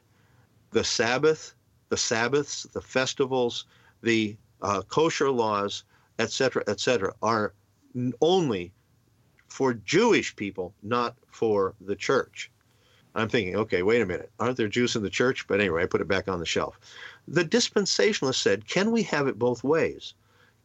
[0.74, 1.54] the Sabbath,
[1.90, 3.66] the Sabbaths, the festivals,
[4.02, 5.84] the uh, kosher laws,
[6.20, 7.54] etc., etc., are
[8.22, 8.74] only
[9.48, 12.50] for Jewish people, not for the church.
[13.16, 14.32] I'm thinking, okay, wait a minute.
[14.40, 15.48] Aren't there Jews in the church?
[15.48, 16.80] But anyway, I put it back on the shelf.
[17.28, 20.16] The dispensationalist said, can we have it both ways?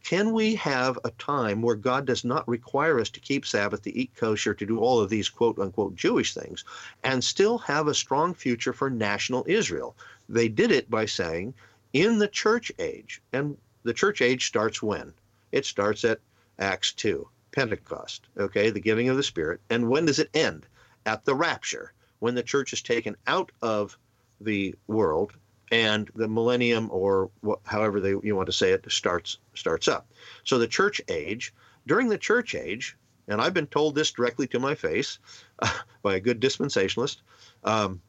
[0.09, 3.95] Can we have a time where God does not require us to keep Sabbath, to
[3.95, 6.65] eat kosher, to do all of these quote unquote Jewish things,
[7.05, 9.95] and still have a strong future for national Israel?
[10.27, 11.53] They did it by saying,
[11.93, 15.13] in the church age, and the church age starts when?
[15.53, 16.21] It starts at
[16.59, 19.61] Acts 2, Pentecost, okay, the giving of the Spirit.
[19.69, 20.65] And when does it end?
[21.05, 23.99] At the rapture when the church is taken out of
[24.41, 25.35] the world
[25.71, 30.07] and the millennium or wh- however they, you want to say it starts starts up.
[30.45, 31.53] So the church age,
[31.87, 32.97] during the church age,
[33.29, 35.19] and I've been told this directly to my face
[35.61, 35.71] uh,
[36.03, 37.19] by a good dispensationalist,
[37.65, 38.01] um,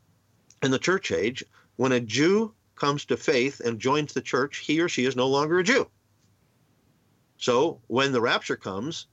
[0.63, 1.43] in the church age,
[1.77, 5.27] when a Jew comes to faith and joins the church, he or she is no
[5.27, 5.89] longer a Jew.
[7.37, 9.07] So when the rapture comes,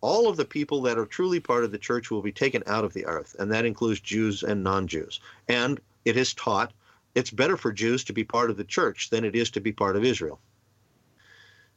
[0.00, 2.84] all of the people that are truly part of the church will be taken out
[2.84, 5.20] of the earth, and that includes Jews and non Jews.
[5.48, 6.72] And it is taught
[7.14, 9.72] it's better for Jews to be part of the church than it is to be
[9.72, 10.40] part of Israel.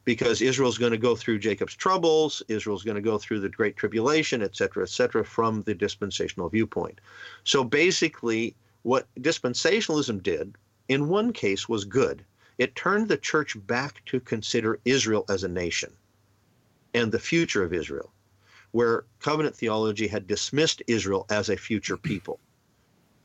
[0.04, 3.76] Because Israel's going to go through Jacob's troubles, Israel's going to go through the Great
[3.76, 7.00] Tribulation, et cetera, et cetera, from the dispensational viewpoint.
[7.44, 10.54] So basically, what dispensationalism did
[10.88, 12.24] in one case was good.
[12.58, 15.92] It turned the church back to consider Israel as a nation
[16.94, 18.12] and the future of Israel,
[18.70, 22.38] where covenant theology had dismissed Israel as a future people,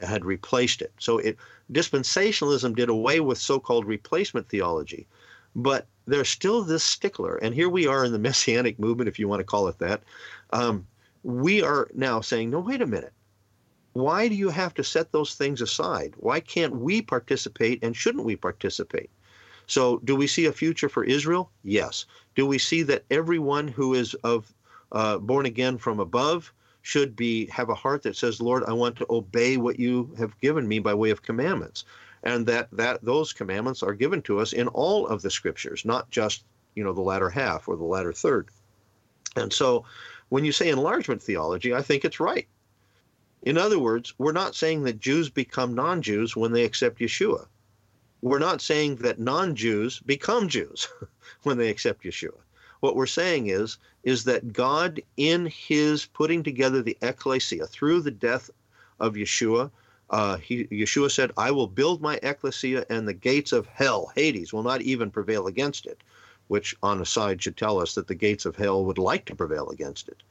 [0.04, 0.94] had replaced it.
[1.00, 1.38] So it
[1.72, 5.08] dispensationalism did away with so-called replacement theology,
[5.56, 9.28] but there's still this stickler, and here we are in the messianic movement, if you
[9.28, 10.02] want to call it that.
[10.52, 10.88] Um,
[11.24, 13.14] we are now saying, no, wait a minute.
[13.94, 16.14] Why do you have to set those things aside?
[16.18, 19.10] Why can't we participate and shouldn't we participate?
[19.68, 21.50] So, do we see a future for Israel?
[21.64, 22.06] Yes.
[22.36, 24.54] Do we see that everyone who is of
[24.92, 28.96] uh, born again from above should be have a heart that says, "Lord, I want
[28.98, 31.86] to obey what you have given me by way of commandments,"
[32.24, 36.10] and that that those commandments are given to us in all of the scriptures, not
[36.10, 36.44] just
[36.76, 38.50] you know the latter half or the latter third.
[39.36, 39.86] And so,
[40.30, 42.48] when you say enlargement theology, I think it's right.
[43.44, 47.48] In other words, we're not saying that Jews become non-Jews when they accept Yeshua
[48.22, 50.88] we're not saying that non-Jews become Jews
[51.44, 52.38] when they accept Yeshua.
[52.82, 58.12] What we're saying is is that God, in His putting together the ecclesia through the
[58.12, 58.50] death
[59.00, 59.70] of Yeshua,
[60.10, 64.52] uh, he, Yeshua said, "I will build my ecclesia, and the gates of hell, Hades,
[64.52, 66.02] will not even prevail against it."
[66.48, 69.36] Which, on a side, should tell us that the gates of hell would like to
[69.36, 70.24] prevail against it,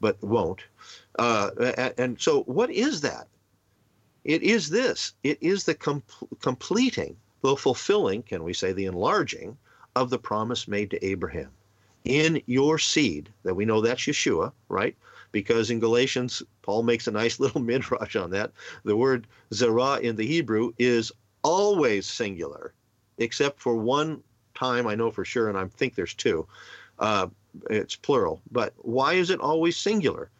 [0.00, 0.62] but won't.
[1.18, 1.50] Uh,
[1.96, 3.28] and so, what is that?
[4.24, 5.14] It is this.
[5.22, 6.02] It is the com-
[6.40, 9.56] completing the fulfilling, can we say, the enlarging
[9.94, 11.52] of the promise made to Abraham.
[12.04, 14.96] In your seed, that we know that's Yeshua, right?
[15.30, 18.52] Because in Galatians, Paul makes a nice little midrash on that.
[18.84, 21.12] The word zerah in the Hebrew is
[21.42, 22.72] always singular,
[23.18, 24.22] except for one
[24.54, 26.46] time I know for sure, and I think there's two.
[26.98, 27.28] Uh,
[27.70, 28.40] it's plural.
[28.50, 30.30] But why is it always singular?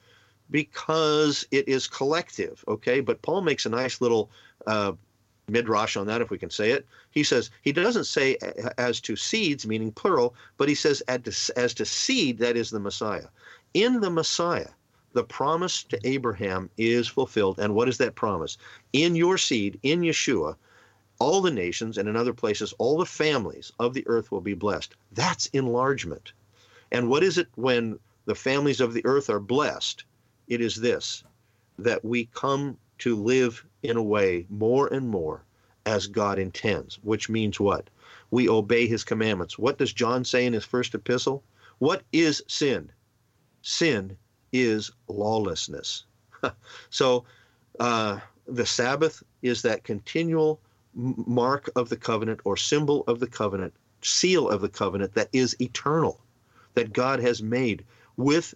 [0.51, 3.01] Because it is collective, okay?
[3.01, 4.31] But Paul makes a nice little
[4.67, 4.93] uh,
[5.53, 6.87] midrash on that, if we can say it.
[7.11, 8.37] He says he doesn't say
[8.79, 13.29] as to seeds, meaning plural, but he says as to seed, that is the Messiah.
[13.75, 14.69] In the Messiah,
[15.13, 17.59] the promise to Abraham is fulfilled.
[17.59, 18.57] And what is that promise?
[18.93, 20.57] In your seed, in Yeshua,
[21.19, 24.55] all the nations, and in other places, all the families of the earth will be
[24.55, 24.95] blessed.
[25.13, 26.33] That's enlargement.
[26.91, 30.05] And what is it when the families of the earth are blessed?
[30.49, 31.25] It is this
[31.79, 35.43] that we come to live in a way more and more
[35.87, 37.91] as God intends, which means what?
[38.31, 39.59] We obey his commandments.
[39.59, 41.43] What does John say in his first epistle?
[41.81, 42.93] What is sin?
[43.63, 44.17] Sin
[44.53, 46.05] is lawlessness.
[46.91, 47.25] so
[47.81, 50.61] uh, the Sabbath is that continual
[50.95, 55.61] mark of the covenant or symbol of the covenant, seal of the covenant that is
[55.61, 56.21] eternal,
[56.75, 57.85] that God has made
[58.17, 58.55] with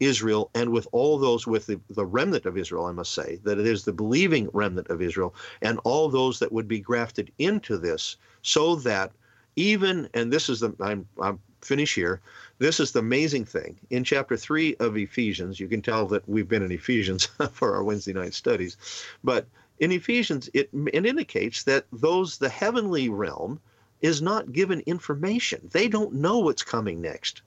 [0.00, 3.58] Israel and with all those with the, the remnant of Israel, I must say, that
[3.58, 7.76] it is the believing remnant of Israel and all those that would be grafted into
[7.78, 9.12] this, so that
[9.56, 12.20] even, and this is the, I'm, I'm finish here,
[12.58, 13.76] this is the amazing thing.
[13.90, 17.82] In chapter 3 of Ephesians, you can tell that we've been in Ephesians for our
[17.82, 18.76] Wednesday night studies,
[19.24, 19.46] but
[19.80, 23.60] in Ephesians, it, it indicates that those, the heavenly realm,
[24.00, 25.68] is not given information.
[25.72, 27.42] They don't know what's coming next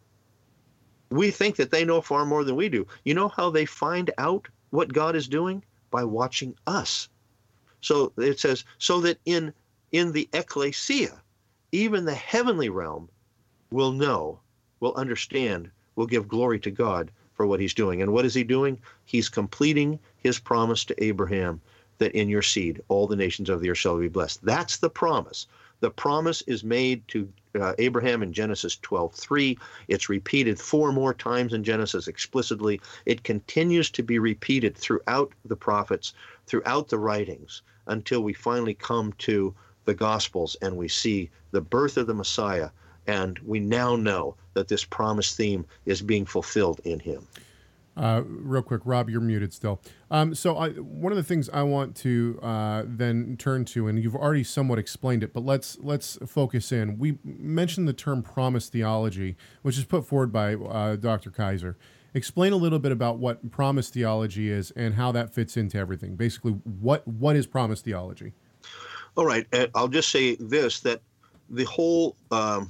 [1.11, 2.87] we think that they know far more than we do.
[3.03, 5.63] You know how they find out what God is doing?
[5.91, 7.09] By watching us.
[7.81, 9.53] So it says, so that in
[9.91, 11.21] in the ecclesia,
[11.73, 13.09] even the heavenly realm
[13.71, 14.39] will know,
[14.79, 18.03] will understand, will give glory to God for for what he's doing.
[18.03, 18.77] And what is he doing?
[19.05, 21.59] He's completing his promise to Abraham
[21.97, 24.45] that in your seed all the nations of the earth shall be blessed.
[24.45, 25.47] That's the promise.
[25.81, 27.27] The promise is made to
[27.59, 29.57] uh, Abraham in Genesis 12:3.
[29.87, 32.79] It's repeated four more times in Genesis explicitly.
[33.07, 36.13] It continues to be repeated throughout the prophets,
[36.45, 41.97] throughout the writings, until we finally come to the Gospels and we see the birth
[41.97, 42.69] of the Messiah,
[43.07, 47.27] and we now know that this promise theme is being fulfilled in him.
[47.97, 49.81] Uh, real quick, Rob, you're muted still.
[50.09, 54.01] Um, so I, one of the things I want to uh, then turn to, and
[54.01, 56.97] you've already somewhat explained it, but let's let's focus in.
[56.97, 61.31] We mentioned the term promise theology, which is put forward by uh, Dr.
[61.31, 61.77] Kaiser.
[62.13, 66.15] Explain a little bit about what promise theology is and how that fits into everything.
[66.15, 68.33] Basically, what what is promise theology?
[69.15, 71.01] All right, I'll just say this: that
[71.49, 72.69] the whole um,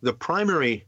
[0.00, 0.84] the primary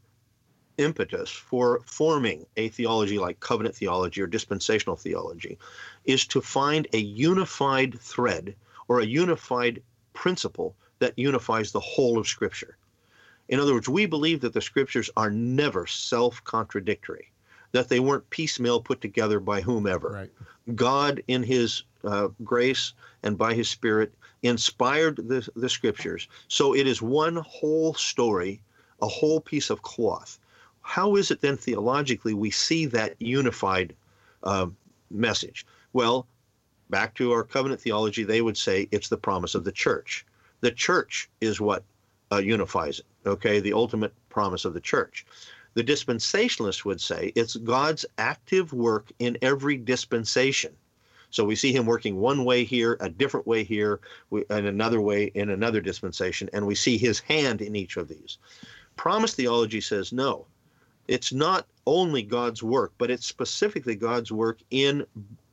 [0.79, 5.59] impetus for forming a theology like covenant theology or dispensational theology
[6.05, 8.55] is to find a unified thread
[8.89, 12.77] or a unified principle that unifies the whole of Scripture.
[13.49, 17.31] In other words, we believe that the Scriptures are never self contradictory,
[17.73, 20.11] that they weren't piecemeal put together by whomever.
[20.11, 20.31] Right.
[20.75, 26.29] God, in His uh, grace and by His Spirit, inspired the, the Scriptures.
[26.49, 28.61] So it is one whole story,
[29.01, 30.39] a whole piece of cloth
[30.87, 33.93] how is it then theologically we see that unified
[34.45, 34.69] uh,
[35.11, 35.67] message?
[35.93, 36.29] Well,
[36.91, 40.25] back to our covenant theology, they would say it's the promise of the church.
[40.61, 41.83] The church is what
[42.31, 43.59] uh, unifies it, okay?
[43.59, 45.27] The ultimate promise of the church.
[45.75, 50.73] The dispensationalists would say it's God's active work in every dispensation.
[51.31, 55.33] So we see him working one way here, a different way here, and another way
[55.35, 58.39] in another dispensation, and we see his hand in each of these.
[58.95, 60.47] Promise theology says no
[61.09, 65.07] it's not only God's work, but it's specifically God's work in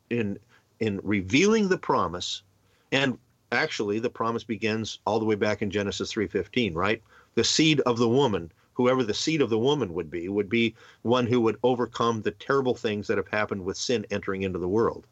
[0.10, 0.38] in
[0.80, 2.44] in revealing the promise
[2.92, 3.18] and
[3.52, 7.02] actually the promise begins all the way back in Genesis 3:15, right?
[7.36, 10.76] The seed of the woman, whoever the seed of the woman would be, would be
[11.04, 14.68] one who would overcome the terrible things that have happened with sin entering into the
[14.68, 15.06] world.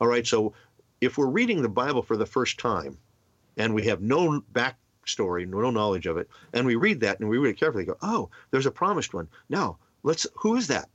[0.00, 0.52] All right, so
[1.00, 2.96] if we're reading the Bible for the first time
[3.56, 4.76] and we have no back
[5.08, 7.84] story, no knowledge of it, and we read that and we read it carefully.
[7.84, 9.28] Go, oh, there's a promised one.
[9.48, 10.26] Now let's.
[10.36, 10.88] Who is that?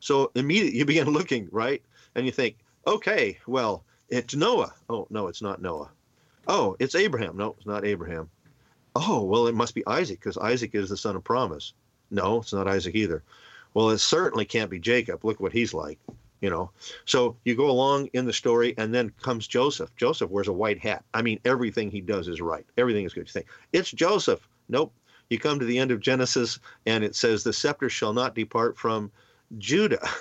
[0.00, 1.82] So immediately you begin looking right,
[2.14, 4.74] and you think, okay, well, it's Noah.
[4.88, 5.90] Oh no, it's not Noah.
[6.46, 7.36] Oh, it's Abraham.
[7.36, 8.28] No, it's not Abraham.
[8.96, 11.72] Oh, well, it must be Isaac because Isaac is the son of promise.
[12.10, 13.22] No, it's not Isaac either.
[13.72, 15.24] Well, it certainly can't be Jacob.
[15.24, 15.98] Look what he's like
[16.44, 16.70] you know.
[17.06, 19.96] So you go along in the story and then comes joseph.
[19.96, 21.02] Joseph wears a white hat.
[21.14, 22.66] I mean everything he does is right.
[22.76, 24.46] Everything is good you think it's joseph.
[24.68, 24.92] Nope.
[25.30, 28.76] You come to the end of genesis and it says the scepter shall not depart
[28.76, 29.10] from
[29.56, 30.06] judah.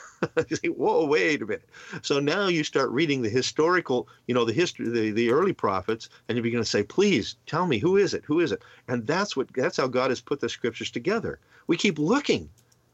[0.49, 1.67] You say whoa wait a minute.
[2.01, 6.07] So now you start reading the historical you know the history the, the early prophets
[6.29, 8.23] and you begin to say please tell me who is it?
[8.23, 8.62] Who is it?
[8.88, 11.39] And that's what that's how god has put the scriptures together.
[11.67, 12.49] We keep looking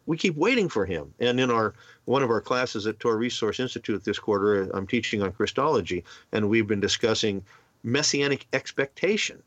[0.09, 1.13] we keep waiting for him.
[1.19, 4.87] And in our one of our classes at Torah Resource Institute this quarter, uh, I'm
[4.87, 7.45] teaching on Christology, and we've been discussing
[7.83, 9.43] messianic expectation.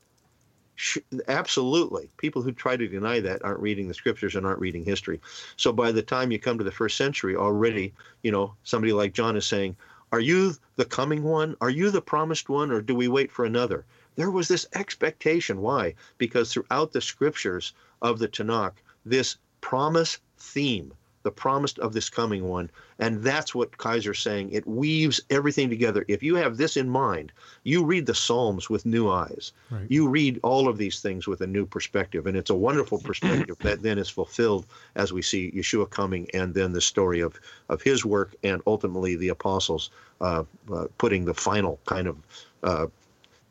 [1.27, 2.11] Absolutely.
[2.16, 5.20] People who try to deny that aren't reading the scriptures and aren't reading history.
[5.57, 9.14] So by the time you come to the first century, already, you know, somebody like
[9.14, 9.75] John is saying,
[10.12, 11.57] Are you the coming one?
[11.61, 12.70] Are you the promised one?
[12.70, 13.85] Or do we wait for another?
[14.14, 15.61] There was this expectation.
[15.61, 15.96] Why?
[16.18, 22.48] Because throughout the scriptures of the Tanakh, this promise theme, the promise of this coming
[22.48, 22.70] one.
[22.98, 24.50] And that's what Kaiser's saying.
[24.50, 26.05] It weaves everything together.
[26.09, 29.52] If you have this in mind, you read the Psalms with new eyes.
[29.70, 29.87] Right.
[29.88, 32.26] You read all of these things with a new perspective.
[32.26, 36.55] And it's a wonderful perspective that then is fulfilled as we see Yeshua coming and
[36.55, 41.35] then the story of, of his work and ultimately the apostles uh, uh, putting the
[41.35, 42.16] final kind of
[42.62, 42.87] uh,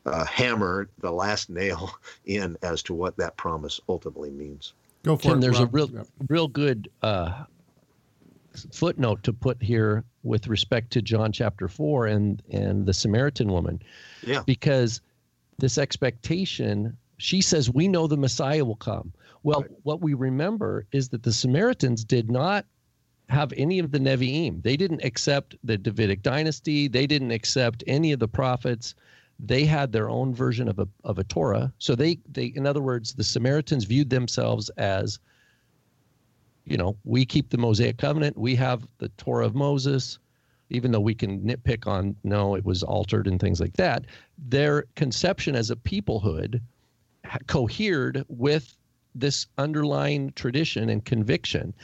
[0.04, 1.90] uh hammer, the last nail
[2.26, 4.72] in as to what that promise ultimately means.
[5.02, 5.40] Go for Tim, it.
[5.40, 5.68] There's Rob.
[5.68, 6.06] a real, yep.
[6.28, 7.44] real good uh,
[8.72, 13.82] footnote to put here with respect to John chapter four and and the Samaritan woman.
[14.24, 14.42] Yeah.
[14.46, 15.00] Because
[15.58, 19.12] this expectation, she says, we know the Messiah will come.
[19.42, 19.70] Well, right.
[19.82, 22.64] what we remember is that the Samaritans did not
[23.28, 24.62] have any of the Nevi'im.
[24.62, 26.86] They didn't accept the Davidic dynasty.
[26.86, 28.94] They didn't accept any of the prophets
[29.42, 31.74] they had their own version of a of a Torah.
[31.78, 35.18] So they they in other words, the Samaritans viewed themselves as
[36.64, 40.20] you know, we keep the Mosaic covenant, we have the Torah of Moses,
[40.70, 44.06] even though we can nitpick on no, it was altered and things like that.
[44.38, 46.60] Their conception as a peoplehood
[47.48, 48.76] cohered with
[49.14, 51.74] this underlying tradition and conviction.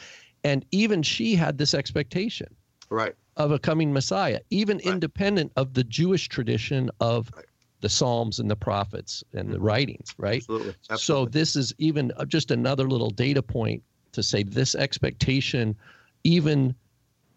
[0.45, 2.57] And even she had this expectation
[2.91, 3.15] Right.
[3.37, 4.95] of a coming Messiah, even Right.
[4.95, 7.45] independent of the Jewish tradition of Right.
[7.81, 9.63] The Psalms and the prophets and the Mhm.
[9.63, 10.41] writings, right?
[10.41, 10.75] Absolutely.
[10.97, 15.77] So this is even uh, just another little data point to say this expectation
[16.25, 16.75] even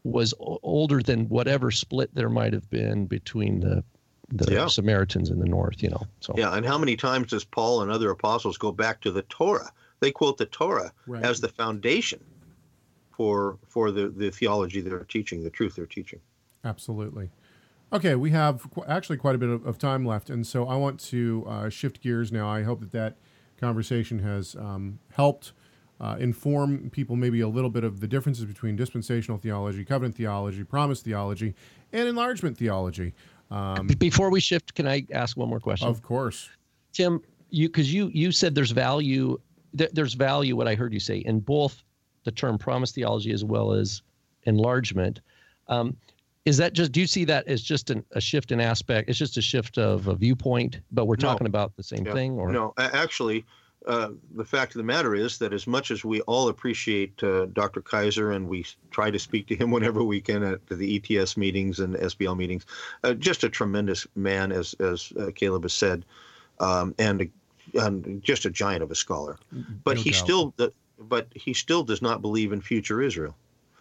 [0.04, 3.84] was older than whatever split there might have been between the
[4.34, 4.68] the Yeah.
[4.68, 6.08] Samaritans in the north, you know.
[6.22, 9.24] So Yeah, and how many times does Paul and other apostles go back to the
[9.24, 9.74] Torah?
[10.00, 11.24] They quote the Torah Right.
[11.24, 12.24] as the foundation
[13.12, 16.22] for for the, the theology they're teaching, the truth they're teaching.
[16.64, 17.30] Absolutely.
[17.94, 20.76] Okay, we have qu- actually quite a bit of, of time left, and so I
[20.76, 22.50] want to uh, shift gears now.
[22.50, 23.18] I hope that that
[23.60, 25.52] conversation has um, helped
[26.00, 30.64] uh, inform people maybe a little bit of the differences between dispensational theology, covenant theology,
[30.64, 31.54] promise theology,
[31.92, 33.14] and enlargement theology.
[33.52, 35.88] Um, before we shift, can I ask one more question?
[35.88, 36.50] of course.
[36.94, 39.38] Tim, you because you you said there's value
[39.74, 41.84] there, there's value what I heard you say in both
[42.24, 44.02] the term promise theology as well as
[44.44, 45.20] enlargement.
[45.68, 45.98] Um,
[46.46, 49.10] is that just do you see that as just an, a shift in aspect?
[49.10, 51.30] It's just a shift of a viewpoint, but we're No.
[51.30, 52.14] talking about the same Yeah.
[52.14, 53.46] thing, or No, actually,
[53.86, 57.46] uh, the fact of the matter is that as much as we all appreciate uh,
[57.48, 57.82] Dr.
[57.82, 61.80] Kaiser and we try to speak to him whenever we can at the ETS meetings
[61.80, 62.66] and SBL meetings,
[63.04, 66.06] uh, just a tremendous man, as as uh, Caleb has said,
[66.60, 67.30] um, and,
[67.76, 69.38] and just a giant of a scholar.
[69.84, 70.18] But No he doubt.
[70.18, 70.54] still,
[70.98, 73.36] but he still does not believe in future Israel.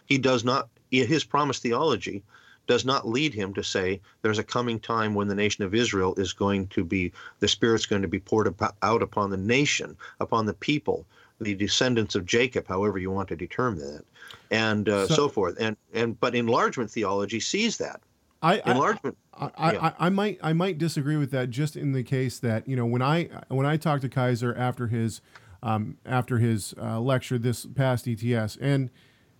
[0.05, 0.69] He does not.
[0.91, 2.21] His promise theology
[2.67, 6.13] does not lead him to say there's a coming time when the nation of Israel
[6.15, 10.45] is going to be the Spirit's going to be poured out upon the nation, upon
[10.45, 11.05] the people,
[11.39, 14.03] the descendants of Jacob, however you want to determine that,
[14.51, 15.57] and uh, So- so, forth.
[15.59, 18.01] And and but enlargement theology sees that
[18.41, 19.17] I, I, enlargement.
[19.33, 19.91] I, I, Yeah.
[19.99, 23.01] I might I might disagree with that just in the case that you know when
[23.01, 25.21] I when I talked to Kaiser after his
[25.63, 28.89] um, after his uh, lecture this past ETS and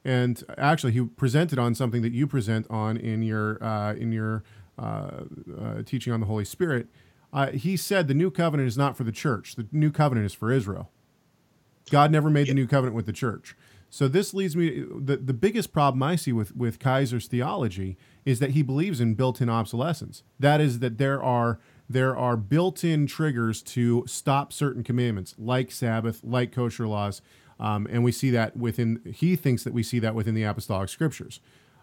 [0.04, 4.44] and actually he presented on something that you present on in your uh, in your
[4.78, 5.26] uh,
[5.60, 6.88] uh, teaching on the Holy Spirit.
[7.34, 9.56] Uh, he said the new covenant is not for the church.
[9.56, 10.92] The new covenant is for Israel.
[11.90, 13.56] God never made the new covenant with the church.
[13.90, 18.40] So this leads me the the biggest problem I see with with Kaiser's theology is
[18.40, 20.24] that he believes in built-in obsolescence.
[20.40, 26.22] That is that there are there are built-in triggers to stop certain commandments like Sabbath,
[26.24, 27.22] like kosher laws,
[27.62, 29.02] um, and we see that within.
[29.06, 31.40] He thinks that we see that within the apostolic scriptures,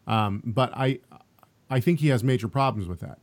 [0.07, 0.99] um, but I
[1.70, 3.18] I think he has major problems with that.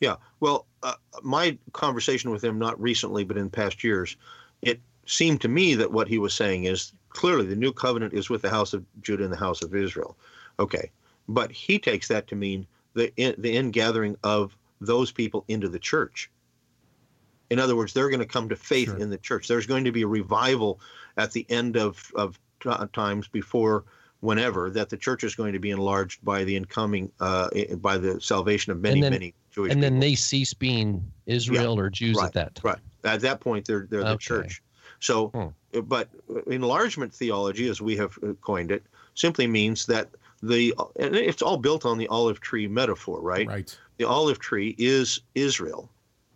[0.00, 0.16] Yeah.
[0.40, 4.16] Well, uh, my conversation with him, not recently, but in past years,
[4.62, 8.30] it seemed to me that what he was saying is clearly the new covenant is
[8.30, 10.16] with the house of Judah and the house of Israel.
[10.58, 10.90] Okay.
[11.28, 15.78] But he takes that to mean the in, the ingathering of those people into the
[15.78, 16.30] church.
[17.50, 18.98] In other words, they're going to come to faith Sure.
[18.98, 19.48] in the church.
[19.48, 20.80] There's going to be a revival
[21.16, 23.84] at the end of, of t- times before
[24.20, 28.20] whenever that the church is going to be enlarged by the incoming uh, by the
[28.20, 29.90] salvation of many then- many Jewish and people.
[29.92, 32.62] then they cease being Israel or Jews right, at that time.
[33.04, 33.14] Right.
[33.14, 34.62] At that point, they're they're the church.
[35.00, 35.80] So, Hmm.
[35.82, 36.08] but
[36.48, 38.82] enlargement theology, as we have uh, coined it,
[39.14, 40.08] simply means that
[40.42, 43.46] the and it's all built on the olive tree metaphor, right?
[43.46, 43.78] Right.
[43.98, 45.88] The olive tree is Israel,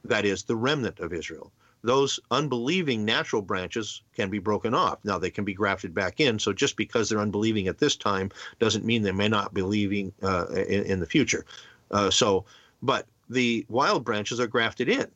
[0.04, 1.52] that is the remnant of Israel.
[1.84, 4.98] Those unbelieving natural branches can be broken off.
[5.04, 6.38] Now they can be grafted back in.
[6.38, 8.30] So just because they're unbelieving at this time
[8.60, 11.44] doesn't mean they may not be believing uh, in, in the future.
[11.90, 12.44] Uh, so,
[12.82, 15.10] but the wild branches are grafted in,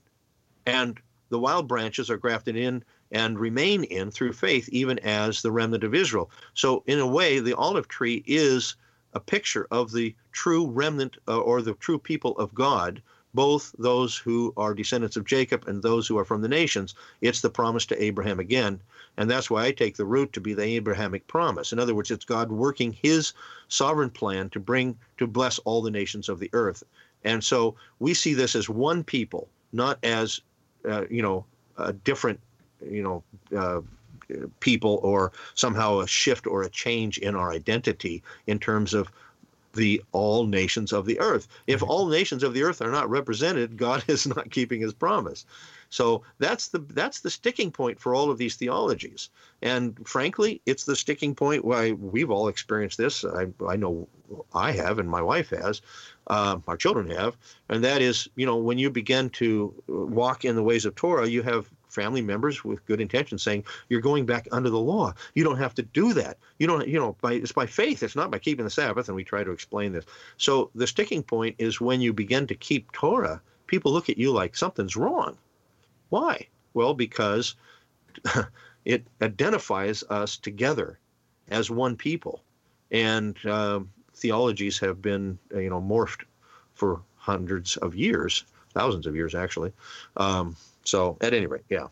[0.67, 5.53] and the wild branches are grafted in and remain in through faith, even as the
[5.53, 6.31] remnant of Israel.
[6.55, 8.75] So, in a way, the olive tree is
[9.15, 13.01] a picture of the true remnant uh, or the true people of God,
[13.35, 16.95] both those who are descendants of Jacob and those who are from the nations.
[17.21, 18.81] It's the promise to Abraham again.
[19.17, 21.73] And that's why I take the root to be the Abrahamic promise.
[21.73, 23.33] In other words, it's God working his
[23.69, 26.83] sovereign plan to bring, to bless all the nations of the earth.
[27.25, 30.41] And so we see this as one people, not as,
[30.89, 31.45] uh, you know,
[31.77, 32.41] a different,
[32.89, 33.23] you know,
[33.57, 33.81] uh,
[34.61, 39.11] people or somehow a shift or a change in our identity in terms of
[39.77, 41.47] the all nations of the earth.
[41.67, 45.45] If all nations of the earth are not represented, God is not keeping his promise.
[45.89, 49.31] So that's the that's the sticking point for all of these theologies.
[49.63, 53.25] And frankly, it's the sticking point why we've all experienced this.
[53.25, 54.09] I, I know
[54.53, 55.81] I have and my wife has,
[56.27, 57.37] uh, our children have,
[57.69, 61.29] and that is, you know, when you begin to walk in the ways of Torah,
[61.29, 65.15] you have family members with good intentions saying you're going back under the law.
[65.35, 66.37] You don't have to do that.
[66.59, 68.03] You don't, you know, by it's by faith.
[68.03, 69.09] It's not by keeping the Sabbath.
[69.09, 70.05] And we try to explain this.
[70.37, 74.31] So the sticking point is when you begin to keep Torah, people look at you
[74.31, 75.39] like something's wrong.
[76.11, 76.47] Why?
[76.75, 77.55] Well, because
[78.85, 80.99] it identifies us together
[81.49, 82.43] as one people,
[82.91, 83.81] and uh,
[84.15, 86.25] theologies have been uh, you know morphed
[86.75, 88.45] for hundreds of years,
[88.75, 89.73] thousands of years actually.
[90.17, 90.57] Um,
[90.87, 91.89] so at any rate, yeah.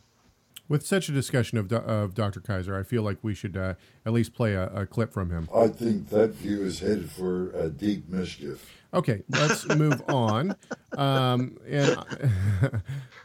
[0.66, 2.40] With such a discussion of, of Dr.
[2.40, 3.74] Kaiser, I feel like we should uh,
[4.06, 5.46] at least play a, a, clip from him.
[5.54, 8.66] I think that view is headed for a deep mischief.
[8.94, 10.56] Okay, let's move on.
[10.96, 11.96] Um, and
[12.62, 12.70] uh,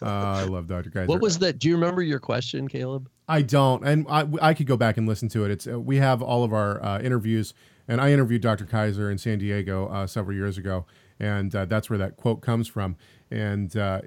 [0.02, 0.90] I love Dr.
[0.90, 1.08] Kaiser.
[1.08, 1.60] What was that?
[1.60, 3.10] Do you remember your question, Caleb?
[3.30, 5.52] I don't, and I, I could go back and listen to it.
[5.52, 7.54] It's uh, we have all of our uh, interviews,
[7.88, 8.66] and I interviewed Dr.
[8.66, 10.86] Kaiser in San Diego uh, several years ago,
[11.20, 12.98] and uh, that's where that quote comes from.
[13.32, 14.02] And uh,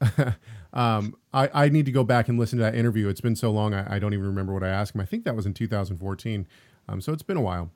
[0.72, 3.08] um, I, I need to go back and listen to that interview.
[3.08, 5.00] It's been so long, I, I don't even remember what I asked him.
[5.00, 6.46] I think that was in 2014,
[6.88, 7.70] um, so it's been a while.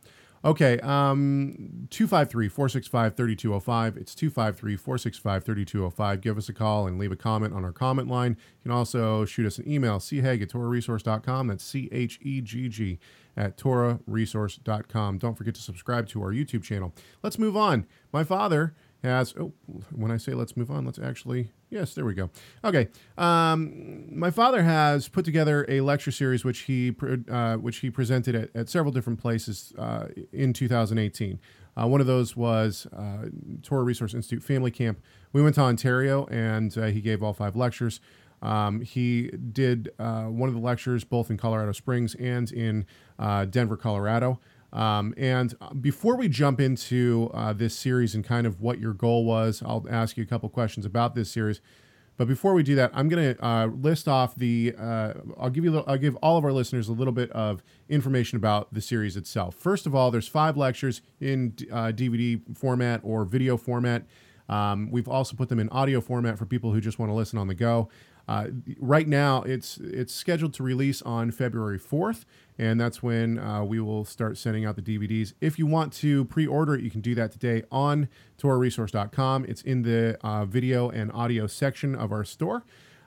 [0.45, 3.97] Okay, um, 253 465 3205.
[3.97, 6.21] It's 253 465 3205.
[6.21, 8.33] Give us a call and leave a comment on our comment line.
[8.33, 11.47] You can also shoot us an email, chegg at torahresource.com.
[11.47, 12.99] That's C H E G G
[13.37, 15.19] at torahresource.com.
[15.19, 16.93] Don't forget to subscribe to our YouTube channel.
[17.23, 17.87] Let's move on.
[18.13, 19.53] My father has, oh,
[19.95, 22.29] when I say let's move on, let's actually Yes, there we go.
[22.63, 26.95] Okay, um, my father has put together a lecture series which he
[27.31, 31.41] uh, which he presented at, at several different places uh, in 2018.
[31.75, 33.29] Uh, one of those was uh,
[33.63, 35.01] Torah Resource Institute Family Camp.
[35.33, 38.01] We went to Ontario and uh, he gave all five lectures.
[38.43, 42.85] Um, he did uh, one of the lectures both in Colorado Springs and in
[43.49, 44.41] Denver, Colorado.
[44.73, 49.25] Um, and before we jump into uh, this series and kind of what your goal
[49.25, 51.61] was, I'll ask you a couple questions about this series.
[52.17, 54.75] But before we do that, I'm going to uh, list off the.
[54.79, 55.83] Uh, I'll give you.
[55.87, 59.55] I'll give all of our listeners a little bit of information about the series itself.
[59.55, 64.05] First of all, there's five lectures in DVD uh, format or video format.
[64.49, 67.39] Um, we've also put them in audio format for people who just want to listen
[67.39, 67.89] on the go.
[68.29, 68.47] Uh,
[68.79, 72.25] right now, it's it's scheduled to release on February 4th,
[72.59, 75.33] and that's when uh, we will start sending out the DVDs.
[75.41, 78.09] If you want to pre-order it, you can do that today on
[78.39, 79.47] TorahResource.com.
[79.47, 82.65] It's in the uh, video and audio section of our store.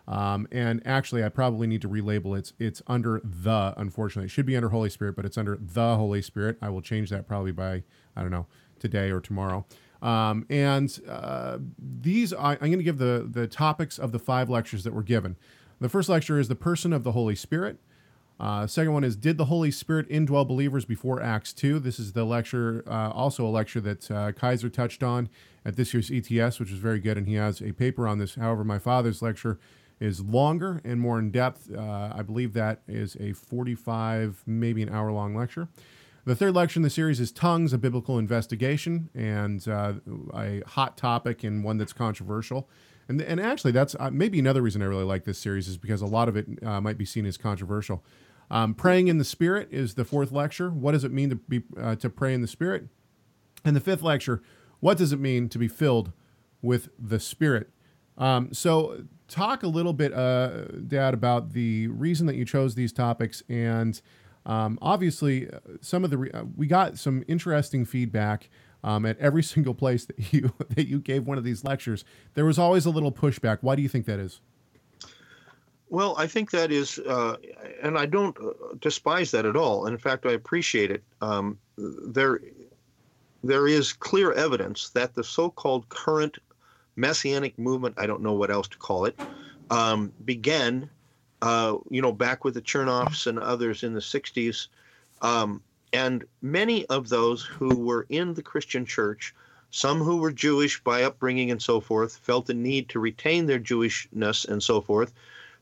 [0.08, 2.40] Um, and actually, I probably need to relabel it.
[2.40, 4.26] It's, it's under the, unfortunately.
[4.26, 6.58] It should be under Holy Spirit, but it's under the Holy Spirit.
[6.62, 7.84] I will change that probably by,
[8.16, 8.46] I don't know,
[8.80, 9.66] today or tomorrow.
[10.06, 14.52] Um, and uh, these, I, I'm going to give the, the topics of the five
[14.52, 15.36] lectures that were given.
[15.82, 17.80] The first lecture is the person of the Holy Spirit.
[18.40, 21.80] Uh, second one is Did the Holy Spirit indwell believers before Acts 2?
[21.80, 25.28] This is the lecture, uh, also a lecture that uh, Kaiser touched on
[25.66, 28.36] at this year's ETS, which is very good, and he has a paper on this.
[28.36, 29.58] However, my father's lecture
[30.00, 31.74] is longer and more in depth.
[31.74, 35.68] Uh, I believe that is a 45, maybe an hour long lecture.
[36.26, 39.94] The third lecture in the series is Tongues, a Biblical Investigation, and uh,
[40.34, 42.68] a hot topic and one that's controversial.
[43.08, 46.02] And, and actually, that's uh, maybe another reason I really like this series is because
[46.02, 48.04] a lot of it uh, might be seen as controversial.
[48.50, 50.72] Um, praying in the Spirit is the fourth lecture.
[50.72, 52.88] What does it mean to be uh, to pray in the Spirit?
[53.64, 54.42] And the fifth lecture,
[54.80, 56.12] what does it mean to be filled
[56.64, 57.70] with the Spirit?
[58.18, 62.94] Um, so, talk a little bit, uh, Dad, about the reason that you chose these
[62.94, 64.02] topics and
[64.46, 68.50] um, obviously, uh, some of the re- uh, we got some interesting feedback
[68.84, 72.06] um, at every single place that you that you gave one of these lectures.
[72.34, 73.60] There was always a little pushback.
[73.62, 74.42] Why do you think that is?
[75.90, 77.38] Well, I think that is, uh,
[77.82, 79.86] and I don't uh, despise that at all.
[79.86, 81.04] In fact, I appreciate it.
[81.22, 82.42] Um, there,
[83.44, 86.40] there is clear evidence that the so-called current
[86.96, 90.90] messianic movement—I don't know what else to call it—um, began
[91.42, 94.68] uh, you know, back with the Chernoffs and others in the 60s.
[95.22, 95.62] Um,
[95.94, 99.34] and many of those who were in the Christian church,
[99.72, 103.60] some who were Jewish by upbringing and so forth, felt the need to retain their
[103.60, 105.14] Jewishness and so forth.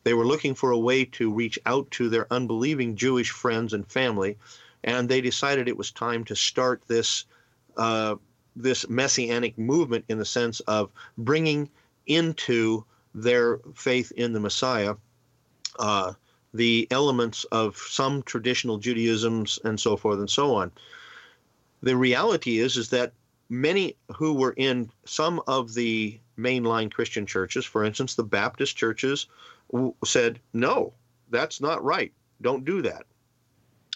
[0.04, 3.88] They were looking for a way to reach out to their unbelieving Jewish friends and
[3.88, 4.38] family,
[4.84, 7.26] and they decided it was time to start this
[7.78, 8.16] uh,
[8.56, 11.70] this messianic movement in the sense of bringing
[12.06, 14.96] into their faith in the Messiah
[15.80, 16.14] uh,
[16.54, 20.72] the elements of some traditional Judaisms and so forth and so on.
[21.82, 23.14] The reality is is that
[23.50, 29.28] many who were in some of the mainline Christian churches, for instance, the Baptist churches,
[30.06, 30.94] said, "No,
[31.30, 32.12] that's not right.
[32.42, 33.06] Don't do that."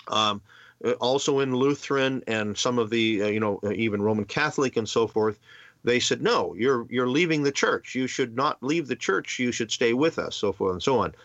[0.08, 0.42] Um,
[0.84, 4.78] uh, also in Lutheran and some of the, uh, you know, uh, even Roman Catholic
[4.78, 5.40] and so forth,
[5.84, 7.96] they said, "No, you're you're leaving the church.
[7.96, 9.40] You should not leave the church.
[9.40, 11.16] You should stay with us." So forth and so on.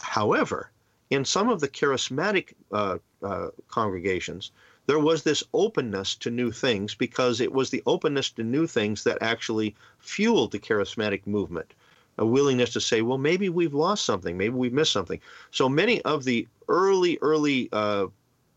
[0.00, 0.70] However,
[1.10, 4.50] in some of the charismatic uh, uh, congregations,
[4.86, 9.04] there was this openness to new things because it was the openness to new things
[9.04, 11.74] that actually fueled the charismatic movement.
[12.18, 15.20] A willingness to say, well, maybe we've lost something, maybe we've missed something.
[15.50, 18.06] So many of the early, early uh,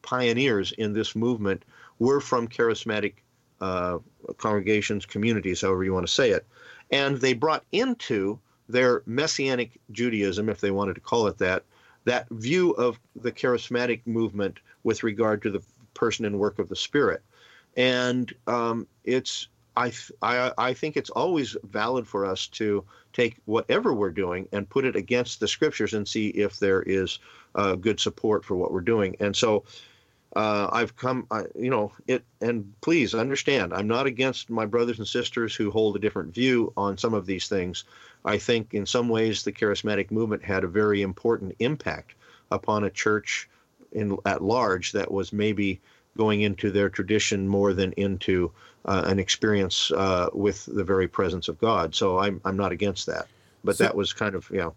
[0.02, 1.66] pioneers in this movement
[1.98, 3.16] were from charismatic
[3.60, 4.00] uh,
[4.38, 6.46] congregations, communities, however you want to say it.
[6.92, 8.40] And they brought into
[8.70, 11.64] their messianic Judaism, if they wanted to call it that,
[12.06, 15.62] that view of the charismatic movement with regard to the
[15.94, 17.22] person and work of the Spirit.
[17.76, 23.94] And um, it's I, I, I think it's always valid for us to take whatever
[23.94, 27.20] we're doing and put it against the scriptures and see if there is
[27.56, 29.16] uh, good support for what we're doing.
[29.20, 29.64] And so
[30.36, 35.00] uh, I've come, I, you know, it, and please understand, I'm not against my brothers
[35.00, 37.86] and sisters who hold a different view on some of these things.
[38.26, 42.16] I think in some ways the charismatic movement had a very important impact
[42.52, 43.50] upon a church
[43.92, 45.80] in at large that was maybe
[46.18, 48.52] going into their tradition more than into
[48.86, 51.96] uh, an experience uh, with the very presence of God.
[51.96, 53.28] So I'm I'm not against that,
[53.64, 54.72] but So- that was kind of yeah.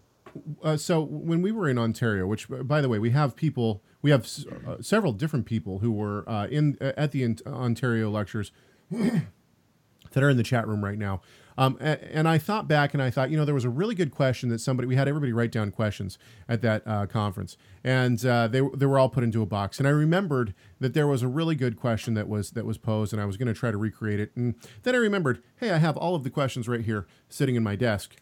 [0.63, 4.09] Uh, so when we were in Ontario, which by the way, we have people, we
[4.09, 8.51] have s- uh, several different people who were uh, in at the Ontario lectures
[8.91, 11.21] that are in the chat room right now.
[11.57, 14.11] Um, and I thought back and I thought, you know, there was a really good
[14.11, 17.57] question that somebody, we had everybody write down questions at that uh, conference.
[17.83, 19.79] And uh, they, they were all put into a box.
[19.79, 23.13] And I remembered that there was a really good question that was, that was posed
[23.13, 24.31] and I was going to try to recreate it.
[24.35, 27.63] And then I remembered, hey, I have all of the questions right here sitting in
[27.63, 28.15] my desk.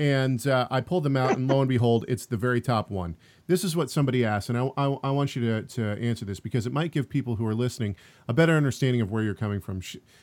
[0.00, 3.16] And uh, I pulled them out, and lo and behold, it's the very top one.
[3.48, 6.40] This is what somebody asked, and I, I, I want you to, to answer this
[6.40, 7.96] because it might give people who are listening
[8.26, 9.82] a better understanding of where you're coming from.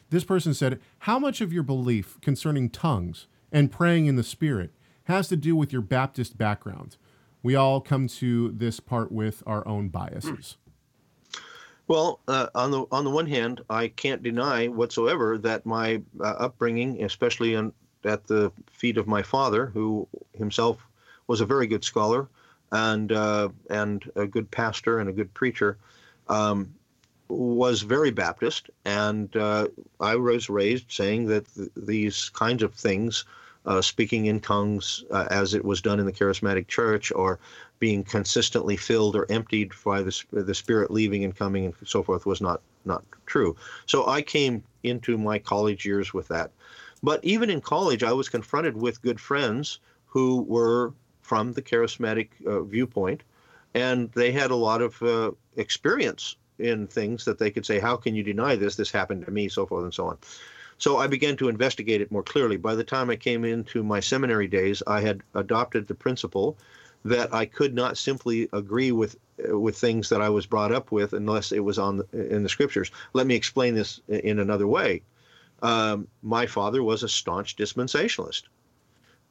[0.09, 4.71] This person said, How much of your belief concerning tongues and praying in the Spirit
[5.03, 6.97] has to do with your Baptist background?
[7.43, 10.57] We all come to this part with our own biases.
[11.87, 16.23] Well, uh, on the on the one hand, I can't deny whatsoever that my uh,
[16.23, 17.73] upbringing, especially on,
[18.07, 20.77] at the feet of my father, who himself
[21.27, 22.27] was a very good scholar
[22.71, 25.77] and uh, and a good pastor and a good preacher,
[26.27, 26.73] um,
[27.29, 29.67] was very Baptist, and uh,
[29.99, 33.25] I was raised saying that th- these kinds of things,
[33.65, 37.39] uh, speaking in tongues uh, as it was done in the charismatic church, or
[37.79, 42.25] being consistently filled or emptied by the the Spirit leaving and coming and so forth,
[42.25, 43.55] was not not true.
[43.85, 46.51] So I came into my college years with that.
[47.03, 52.29] But even in college, I was confronted with good friends who were from the charismatic
[52.45, 53.21] uh, viewpoint,
[53.73, 57.97] and they had a lot of uh, experience in things that they could say, How
[57.97, 58.75] can you deny this?
[58.75, 60.17] This happened to me, so forth and so on.
[60.79, 62.57] So I began to investigate it more clearly.
[62.57, 66.57] By the time I came into my seminary days, I had adopted the principle
[67.05, 69.17] that I could not simply agree with
[69.47, 72.43] uh, with things that I was brought up with unless it was on the, in
[72.43, 72.89] the scriptures.
[73.13, 75.03] Let me explain this in another way
[75.61, 78.43] um, my father was a staunch dispensationalist.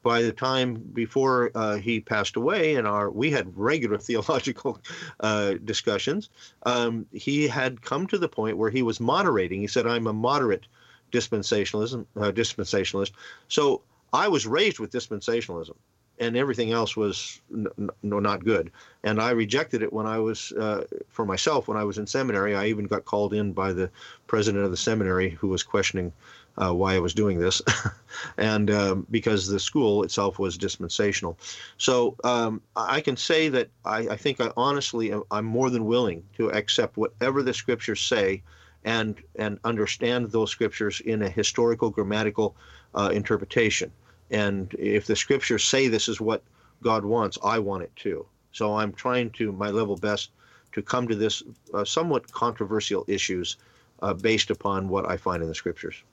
[0.03, 4.79] By the time before uh, he passed away, and our we had regular theological
[5.19, 6.29] uh, discussions,
[6.63, 9.59] um, he had come to the point where he was moderating.
[9.61, 10.67] He said, "I'm a moderate
[11.11, 13.11] dispensationalism uh, dispensationalist."
[13.47, 13.81] So
[14.13, 15.75] I was raised with dispensationalism,
[16.19, 18.71] and everything else was no not good.
[19.03, 22.55] And I rejected it when I was uh, for myself when I was in seminary.
[22.55, 23.89] I even got called in by the
[24.27, 26.11] president of the seminary who was questioning
[26.57, 27.61] uh, why I was doing this,
[28.37, 31.37] and um, because the school itself was dispensational.
[31.77, 35.85] So um, I can say that I, I think I honestly am, I'm more than
[35.85, 38.41] willing to accept whatever the scriptures say,
[38.83, 42.55] and and understand those scriptures in a historical grammatical
[42.95, 43.91] uh, interpretation.
[44.31, 46.43] And if the scriptures say this is what
[46.83, 48.25] God wants, I want it too.
[48.51, 50.31] So I'm trying to my level best
[50.73, 53.57] to come to this uh, somewhat controversial issues
[54.01, 56.03] uh, based upon what I find in the scriptures.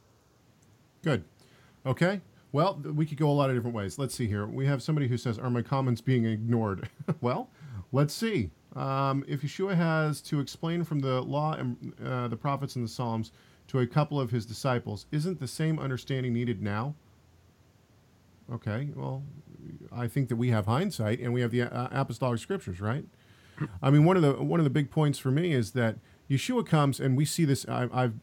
[1.02, 1.24] Good.
[1.84, 2.20] Okay.
[2.52, 3.98] Well, we could go a lot of different ways.
[3.98, 4.46] Let's see here.
[4.46, 6.88] We have somebody who says, Are my comments being ignored?
[7.20, 7.50] well,
[7.92, 8.50] let's see.
[8.76, 12.88] Um, if Yeshua has to explain from the law and uh, the prophets and the
[12.88, 13.32] Psalms
[13.68, 16.94] to a couple of his disciples, isn't the same understanding needed now?
[18.52, 18.90] Okay.
[18.94, 19.22] Well,
[19.92, 23.04] I think that we have hindsight and we have the uh, apostolic scriptures, right?
[23.82, 25.96] I mean, one of the one of the big points for me is that
[26.28, 27.66] Yeshua comes, and we see this.
[27.68, 28.14] I, I've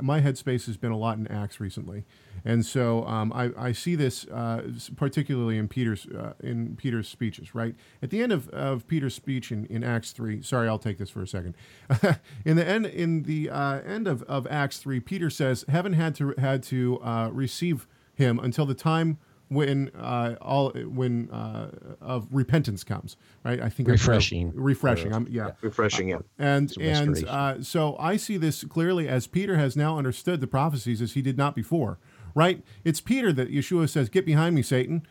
[0.00, 2.04] my headspace has been a lot in Acts recently,
[2.44, 4.62] and so um, I, I see this uh,
[4.96, 7.54] particularly in Peter's uh, in Peter's speeches.
[7.54, 10.42] Right at the end of, of Peter's speech in, in Acts three.
[10.42, 11.54] Sorry, I'll take this for a second.
[12.44, 16.14] in the end in the uh, end of, of Acts three, Peter says heaven had
[16.16, 19.18] to had to uh, receive him until the time
[19.48, 21.70] when uh, all when uh,
[22.00, 23.60] of repentance comes, right?
[23.60, 24.52] I think I'm- Refreshing.
[24.54, 25.12] refreshing.
[25.12, 26.18] I'm, yeah, Refreshing, yeah.
[26.38, 30.46] and Some and uh, so I see this clearly as Peter has now understood the
[30.46, 31.98] prophecies as he did not before.
[32.34, 32.62] Right?
[32.84, 35.06] It's Peter that Yeshua says, "Get behind me, Satan."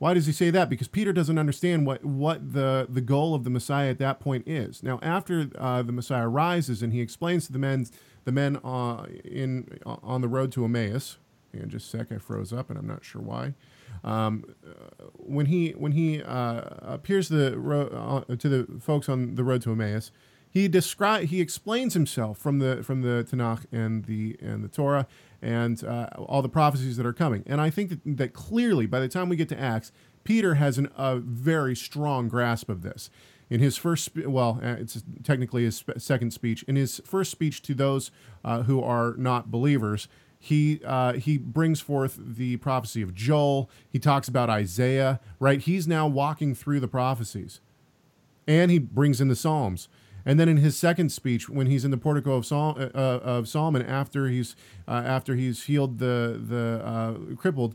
[0.00, 0.70] Why does he say that?
[0.70, 4.46] Because Peter doesn't understand what, what the, the goal of the Messiah at that point
[4.46, 4.80] is.
[4.80, 7.84] Now, after uh, the Messiah rises and he explains to the men,
[8.24, 11.18] the men uh, in uh, on the road to Emmaus,
[11.52, 13.54] and just a sec, I froze up and I'm not sure why.
[14.04, 19.34] Um, uh, when he when he uh, appears the ro- uh, to the folks on
[19.34, 20.10] the road to Emmaus,
[20.48, 25.06] he describe he explains himself from the from the Tanakh and the and the Torah
[25.40, 27.44] and uh, all the prophecies that are coming.
[27.46, 29.92] And I think that, that clearly, by the time we get to Acts,
[30.24, 33.10] Peter has an, a very strong grasp of this.
[33.50, 36.64] In his first, well, uh, it's technically his second speech.
[36.64, 38.10] In his first speech to those
[38.44, 40.06] uh, who are not believers,
[40.38, 43.68] he uh, he brings forth the prophecy of Joel.
[43.88, 45.20] He talks about Isaiah.
[45.40, 47.60] Right, he's now walking through the prophecies,
[48.46, 49.88] and he brings in the Psalms.
[50.24, 53.20] And then in his second speech, when he's in the portico of, Sol- uh, uh,
[53.22, 57.74] of Solomon, after he's uh, after he's healed the the uh, crippled,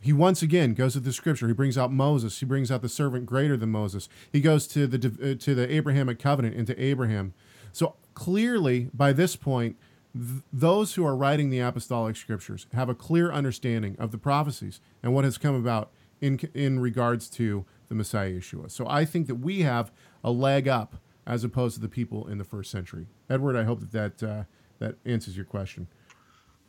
[0.00, 1.48] he once again goes to the scripture.
[1.48, 2.38] He brings out Moses.
[2.38, 4.08] He brings out the servant greater than Moses.
[4.32, 7.34] He goes to the uh, to the Abrahamic covenant and to Abraham.
[7.72, 9.76] So clearly, by this point,
[10.14, 14.80] th- those who are writing the apostolic scriptures have a clear understanding of the prophecies
[15.02, 15.90] and what has come about
[16.20, 18.70] in in regards to the Messiah Yeshua.
[18.70, 19.90] So I think that we have
[20.22, 20.96] a leg up
[21.26, 23.06] as opposed to the people in the first century.
[23.28, 24.44] Edward, I hope that that, uh,
[24.78, 25.86] that answers your question.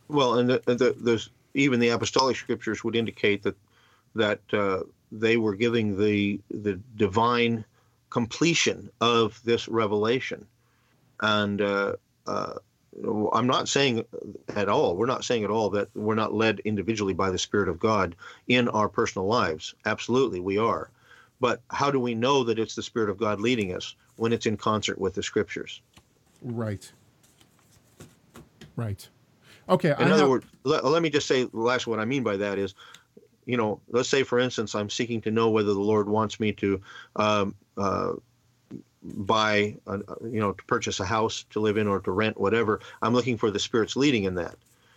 [0.08, 3.56] Well, and the, the, even the apostolic scriptures would indicate that
[4.14, 7.64] that uh, they were giving the the divine
[8.10, 10.46] completion of this revelation,
[11.20, 11.94] and uh,
[12.26, 12.54] uh,
[13.32, 14.04] I'm not saying
[14.54, 14.96] at all.
[14.96, 18.14] We're not saying at all that we're not led individually by the Spirit of God
[18.48, 19.74] in our personal lives.
[19.86, 20.90] Absolutely, we are.
[21.40, 23.96] But how do we know that it's the Spirit of God leading us?
[24.16, 25.80] when it's in concert with the scriptures.
[26.42, 26.90] Right.
[28.76, 29.08] Right.
[29.68, 29.90] Okay.
[29.90, 30.28] In I other have...
[30.28, 32.74] words, let, let me just say, the last what I mean by that is,
[33.46, 36.52] you know, let's say for instance, I'm seeking to know whether the Lord wants me
[36.52, 36.80] to
[37.16, 38.12] um, uh,
[39.02, 42.80] buy, a, you know, to purchase a house to live in or to rent, whatever.
[43.00, 44.56] I'm looking for the Spirit's leading in that.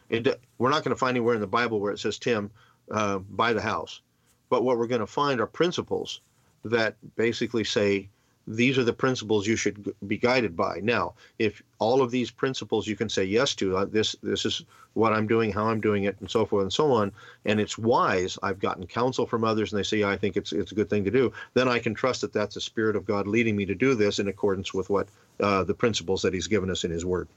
[0.09, 2.51] It, we're not going to find anywhere in the Bible where it says, Tim,
[2.91, 4.01] uh, buy the house.
[4.49, 6.21] But what we're going to find are principles
[6.63, 8.09] that basically say,
[8.47, 10.79] these are the principles you should be guided by.
[10.81, 14.63] Now, if all of these principles you can say yes to, uh, this this is
[14.93, 17.11] what I'm doing, how I'm doing it, and so forth and so on,
[17.45, 18.37] and it's wise.
[18.43, 20.89] I've gotten counsel from others, and they say, yeah, I think it's it's a good
[20.89, 21.33] thing to do.
[21.53, 24.19] Then I can trust that that's the Spirit of God leading me to do this
[24.19, 25.07] in accordance with what
[25.39, 27.27] uh, the principles that He's given us in His Word.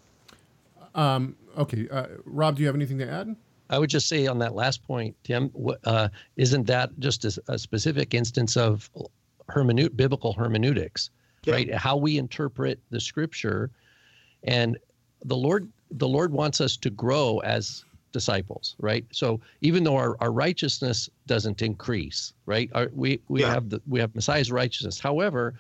[0.94, 3.36] Um, okay, uh, Rob, do you have anything to add?
[3.70, 5.50] I would just say on that last point, Tim,
[5.84, 8.88] uh, not that just a, a, specific instance of
[9.48, 11.10] hermeneut biblical hermeneutics,
[11.44, 11.54] yeah.
[11.54, 11.74] right?
[11.74, 13.70] How we interpret the scripture,
[14.44, 14.78] and
[15.24, 19.04] the Lord the Lord wants us to grow as disciples, right?
[19.10, 22.70] So even though our, our righteousness doesn't increase, right?
[22.74, 23.52] Our, we we yeah.
[23.52, 24.98] have the we have Messiah's righteousness.
[24.98, 25.54] However,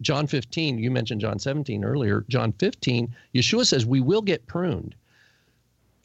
[0.00, 2.24] John 15, you mentioned John 17 earlier.
[2.28, 4.94] John 15, Yeshua says we will get pruned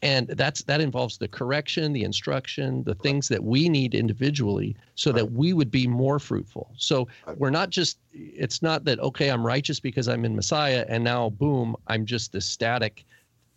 [0.04, 5.10] and that's that involves the correction the instruction the things that we need individually so
[5.10, 5.16] right.
[5.16, 7.38] that we would be more fruitful so right.
[7.38, 11.30] we're not just it's not that okay i'm righteous because i'm in messiah and now
[11.30, 13.04] boom i'm just this static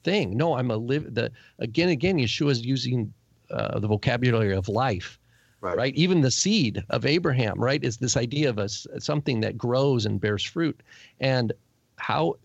[0.04, 1.30] thing no i'm a live the
[1.60, 3.14] again again yeshua is using
[3.52, 5.20] uh, the vocabulary of life
[5.60, 5.76] Right.
[5.76, 5.96] right.
[5.96, 10.22] even the seed of abraham right is this idea of a, something that grows and
[10.22, 10.80] bears fruit
[11.20, 11.52] and
[11.98, 12.36] how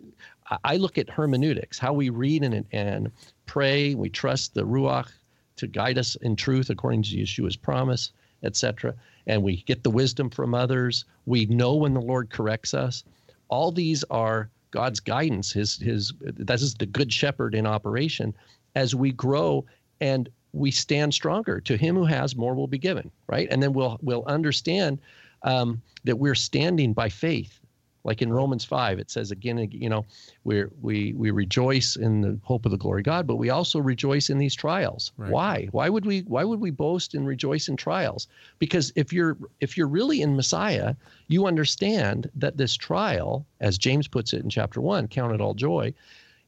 [0.65, 3.11] I look at hermeneutics, how we read and, and
[3.47, 3.95] pray.
[3.95, 5.09] We trust the Ruach
[5.57, 8.95] to guide us in truth according to Yeshua's promise, etc.
[9.27, 11.05] And we get the wisdom from others.
[11.27, 13.05] We know when the Lord corrects us.
[13.49, 15.53] All these are God's guidance.
[15.53, 18.35] His his that is the good shepherd in operation
[18.75, 19.65] as we grow
[20.01, 21.61] and we stand stronger.
[21.61, 23.49] To him who has more will be given, right?
[23.51, 24.99] And then we'll we'll understand
[25.43, 27.61] um, that we're standing by faith
[28.05, 30.05] like in Romans 5, it says again, you know,
[30.45, 33.79] we we we rejoice in the hope of the glory of God, but we also
[33.79, 35.13] rejoice in these trials.
[35.17, 35.31] Right.
[35.31, 35.69] Why?
[35.71, 38.27] Why would we why would we boast and rejoice in trials?
[38.59, 40.95] Because if you're if you're really in Messiah,
[41.29, 45.55] you understand that this trial, as James puts it in chapter 1, count it all
[45.55, 45.95] joy,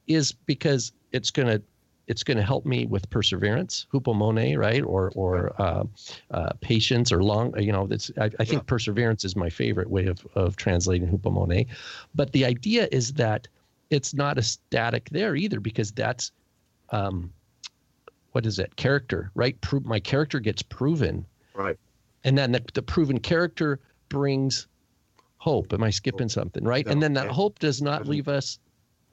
[0.07, 1.61] is because it's going to
[2.07, 5.83] it's going to help me with perseverance, hupomone, right, or or uh,
[6.31, 7.59] uh, patience, or long.
[7.59, 8.67] You know, that's I, I think yeah.
[8.67, 11.67] perseverance is my favorite way of of translating hupomone.
[12.13, 13.47] But the idea is that
[13.89, 16.31] it's not a static there either, because that's
[16.89, 17.31] um,
[18.33, 18.75] what is it?
[18.75, 19.59] Character, right?
[19.61, 21.25] Pro- my character gets proven,
[21.55, 21.77] right,
[22.23, 23.79] and then the, the proven character
[24.09, 24.67] brings
[25.37, 25.73] hope.
[25.73, 26.85] Am I skipping something, right?
[26.85, 28.59] No, and then that hope does not leave us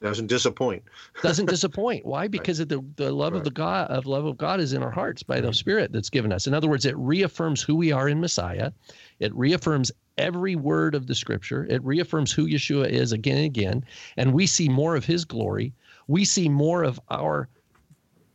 [0.03, 0.83] Doesn't disappoint.
[1.23, 2.05] doesn't disappoint.
[2.05, 2.27] Why?
[2.27, 4.91] Because of the, the love of the God of love of God is in our
[4.91, 6.45] hearts by the Spirit that's given us.
[6.45, 8.73] In other words, it reaffirms who we are in Messiah.
[9.19, 11.65] It reaffirms every word of the Scripture.
[11.69, 13.85] It reaffirms who Yeshua is again and again,
[14.17, 15.73] and we see more of His glory.
[16.07, 17.47] We see more of our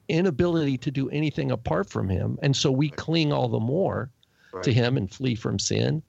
[0.08, 4.10] inability to do anything apart from Him, and so we cling all the more
[4.62, 6.02] to Him and flee from sin.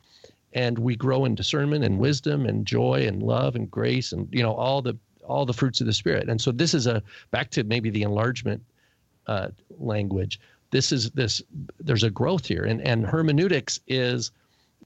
[0.53, 4.41] And we grow in discernment and wisdom and joy and love and grace and you
[4.41, 4.97] know all the
[5.29, 6.29] all the fruits of the spirit.
[6.29, 7.01] And so this is a
[7.31, 8.61] back to maybe the enlargement
[9.27, 10.39] uh, language.
[10.71, 11.41] This is this.
[11.79, 14.31] There's a growth here, and and hermeneutics is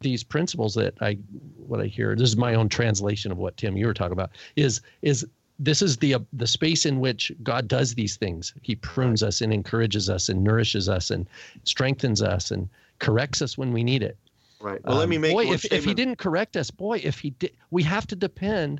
[0.02, 1.18] these principles that I
[1.68, 2.16] what I hear.
[2.16, 4.32] This is my own translation of what Tim you were talking about.
[4.56, 5.26] Is is
[5.60, 8.54] this is the uh, the space in which God does these things.
[8.62, 11.28] He prunes us and encourages us and nourishes us and
[11.64, 12.70] strengthens us and
[13.00, 14.18] corrects us when we need it.
[14.60, 14.84] Right.
[14.86, 17.32] Well, let me Um, make boy, if, if he didn't correct us, boy, if he
[17.32, 18.80] did, we have to depend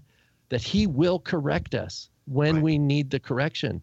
[0.50, 2.64] that he will correct us when Right.
[2.64, 3.82] we need the correction,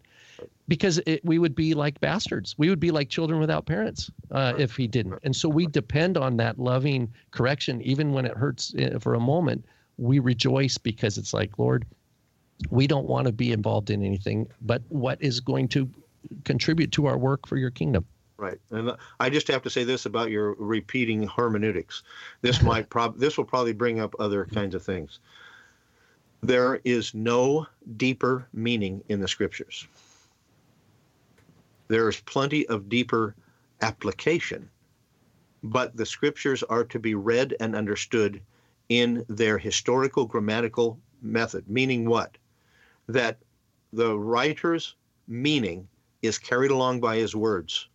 [0.67, 2.55] because it, we would be like bastards.
[2.57, 5.19] We would be like children without parents uh, if he didn't.
[5.23, 9.19] And so we depend on that loving correction, even when it hurts uh, for a
[9.19, 9.65] moment.
[9.97, 11.85] We rejoice because it's like, Lord,
[12.69, 15.89] we don't want to be involved in anything but what is going to
[16.45, 18.05] contribute to our work for your kingdom.
[18.37, 22.01] Right, and I just have to say this about your repeating hermeneutics.
[22.41, 25.19] This might prob this will probably bring up other kinds of things.
[26.41, 27.67] There is no
[27.97, 29.87] deeper meaning in the scriptures.
[31.87, 33.35] There is plenty of deeper
[33.81, 34.69] application,
[35.61, 38.41] but the scriptures are to be read and understood
[38.89, 41.69] in their historical grammatical method.
[41.69, 42.37] Meaning what?
[43.07, 43.37] That
[43.93, 44.95] the writer's
[45.27, 45.87] meaning
[46.21, 47.87] is carried along by his words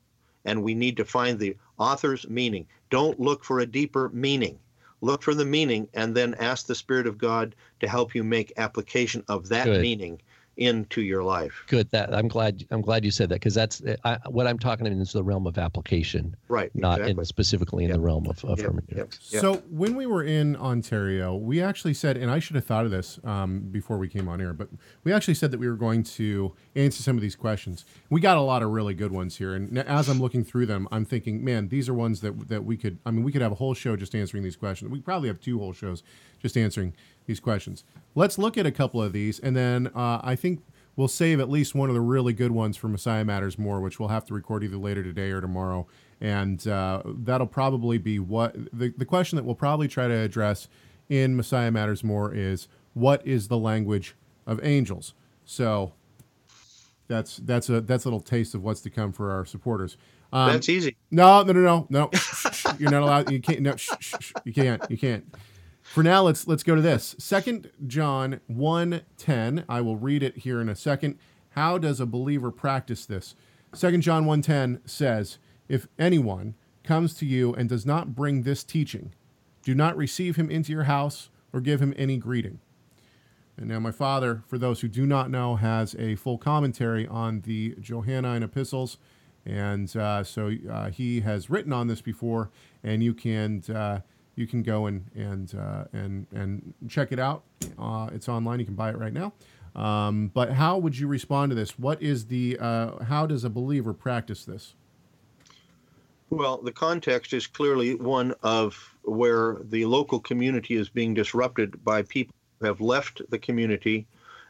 [0.47, 2.67] and we need to find the author's meaning.
[2.89, 4.59] Don't look for a deeper meaning.
[5.01, 8.53] Look for the meaning and then ask the Spirit of God to help you make
[8.57, 9.83] application of that Good.
[9.83, 10.21] meaning
[10.57, 11.65] into your life.
[11.67, 11.91] Good.
[11.91, 12.65] That I'm glad.
[12.71, 15.47] I'm glad you said that because that's I, what I'm talking about is the realm
[15.47, 16.71] of application, Right.
[16.75, 17.25] not in, exactly.
[17.27, 19.19] specifically in the realm of, of Yep, hermeneutics.
[19.33, 19.41] yep, yep.
[19.43, 22.91] So when we were in Ontario, we actually said, and I should have thought of
[22.91, 24.69] this um, before we came on air, but
[25.05, 27.85] we actually said that we were going to answer some of these questions.
[28.09, 30.89] We got a lot of really good ones here, and as I'm looking through them,
[30.91, 32.99] I'm thinking, man, these are ones that that we could.
[33.05, 34.91] I mean, we could have a whole show just answering these questions.
[34.91, 36.03] We probably have two whole shows
[36.41, 36.95] just answering
[37.27, 37.85] these questions.
[38.15, 40.63] Let's look at a couple of these, and then uh, I think.
[40.99, 44.01] We'll save at least one of the really good ones for Messiah Matters More, which
[44.01, 45.87] we'll have to record either later today or tomorrow.
[46.23, 50.69] And uh, that'll probably be what the, the question that we'll probably try to address
[51.11, 54.15] in Messiah Matters More is what is the language
[54.47, 55.13] of angels?
[55.45, 55.93] So
[57.09, 59.99] that's that's a that's a little taste of what's to come for our supporters.
[60.33, 60.97] Um, That's easy.
[61.11, 62.11] no, no, no, no, no.
[62.79, 63.31] You're not allowed.
[63.31, 63.61] You can't.
[63.61, 63.77] No,
[64.45, 64.83] you can't.
[64.91, 65.25] You can't.
[65.93, 67.17] For now, let's let's go to this.
[67.19, 69.65] Second John 1:10.
[69.69, 71.19] I will read it here in a second.
[71.51, 73.35] How does a believer practice this?
[73.73, 79.13] Second John 1:10 says, "If anyone comes to you and does not bring this teaching,
[79.63, 82.61] do not receive him into your house or give him any greeting."
[83.57, 87.41] And now, my father, for those who do not know, has a full commentary on
[87.41, 88.99] the Johannine epistles.
[89.47, 92.51] And uh, so uh, he has written on this before,
[92.83, 94.01] and you can uh,
[94.37, 97.43] you can go and and uh, and and check it out.
[97.79, 98.61] Uh, it's online.
[98.61, 99.33] You can buy it right now.
[99.75, 101.79] Um, but how would you respond to this?
[101.79, 104.75] What is the uh, how does a believer practice this?
[106.31, 112.03] Well, the context is clearly one of where the local community is being disrupted by
[112.03, 114.07] people who have left the community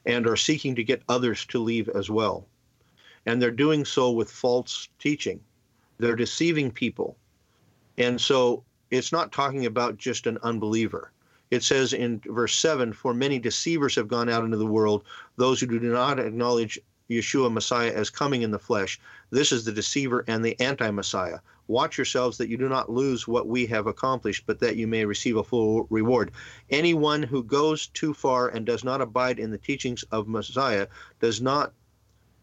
[0.07, 2.47] and are seeking to get others to leave as well.
[3.27, 5.41] And they're doing so with false teaching.
[5.99, 7.17] They're deceiving people.
[7.99, 11.13] And so it's not talking about just an unbeliever.
[11.51, 15.05] It says in verse 7 For many deceivers have gone out into the world,
[15.37, 16.79] those who do not acknowledge
[17.09, 18.99] Yeshua Messiah as coming in the flesh.
[19.31, 21.39] This is the deceiver and the anti Messiah.
[21.69, 25.05] Watch yourselves that you do not lose what we have accomplished, but that you may
[25.05, 26.33] receive a full reward.
[26.71, 30.87] Anyone who goes too far and does not abide in the teachings of Messiah
[31.21, 31.73] does not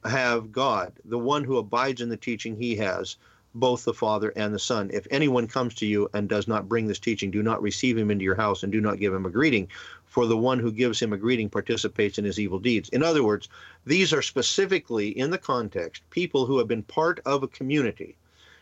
[0.06, 0.94] have God.
[1.06, 3.18] The one who abides in the teaching he has,
[3.56, 4.90] both the Father and the Son.
[4.94, 8.10] If anyone comes to you and does not bring this teaching, do not receive him
[8.10, 9.68] into your house and do not give him a greeting,
[10.06, 12.90] for the one who gives him a greeting participates in his evil deeds.
[12.90, 13.50] In other words,
[13.86, 18.16] these are specifically in the context people who have been part of a community,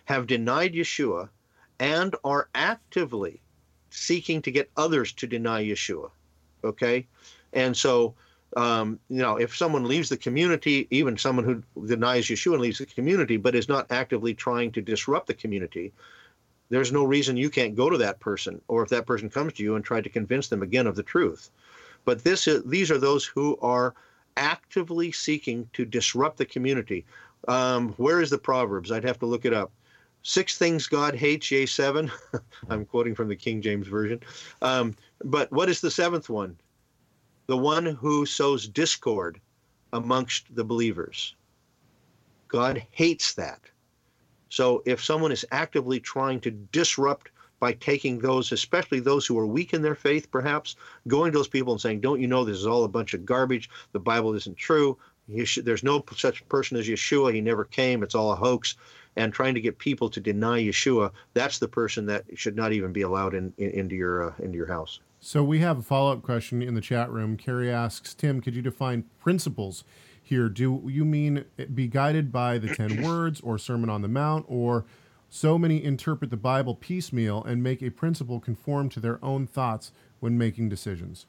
[0.06, 1.30] have denied Yeshua,
[1.80, 3.42] and are actively
[3.90, 6.10] seeking to get others to deny Yeshua.
[6.64, 7.08] Okay?
[7.54, 8.16] And so,
[8.58, 12.80] um, you know, if someone leaves the community, even someone who denies Yeshua and leaves
[12.80, 15.92] the community, but is not actively trying to disrupt the community,
[16.70, 19.64] there's no reason you can't go to that person, or if that person comes to
[19.64, 21.50] you and try to convince them again of the truth.
[22.06, 23.94] But this is, these are those who are
[24.38, 27.06] actively seeking to disrupt the community.
[27.48, 28.92] Um, where is the Proverbs?
[28.92, 29.72] I'd have to look it up.
[30.24, 32.12] Six things God hates, yea, seven.
[32.70, 34.22] I'm quoting from the King James Version.
[34.62, 36.56] Um, but what is the seventh one?
[37.52, 39.42] The one who sows discord
[39.92, 41.36] amongst the believers.
[42.48, 43.60] God hates that.
[44.48, 47.30] So if someone is actively trying to disrupt
[47.60, 50.78] by taking those, especially those who are weak in their faith, perhaps
[51.10, 53.26] going to those people and saying, "Don't you know this is all a bunch of
[53.26, 53.70] garbage?
[53.92, 54.98] The Bible isn't true.
[55.28, 57.34] There's no such person as Yeshua.
[57.34, 58.02] He never came.
[58.02, 58.78] It's all a hoax."
[59.18, 62.94] And trying to get people to deny Yeshua, that's the person that should not even
[62.94, 65.02] be allowed in, in into your uh, into your house.
[65.24, 67.38] So we have a follow up question in the chat room.
[67.38, 69.84] Carrie asks, Tim, could you define principles
[70.22, 70.50] here?
[70.50, 71.46] Do you mean
[71.76, 74.84] be guided by the 10 words or Sermon on the Mount, or
[75.30, 79.92] so many interpret the Bible piecemeal and make a principle conform to their own thoughts
[80.22, 81.28] when making decisions?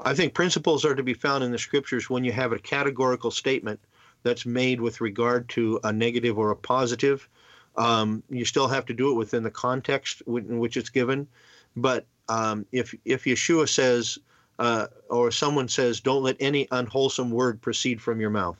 [0.00, 3.30] I think principles are to be found in the scriptures when you have a categorical
[3.30, 3.80] statement
[4.24, 7.30] that's made with regard to a negative or a positive.
[7.76, 11.26] Um, you still have to do it within the context in which it's given.
[11.74, 14.18] But um, if if Yeshua says
[14.58, 18.56] uh, or someone says, "Don't let any unwholesome word proceed from your mouth,"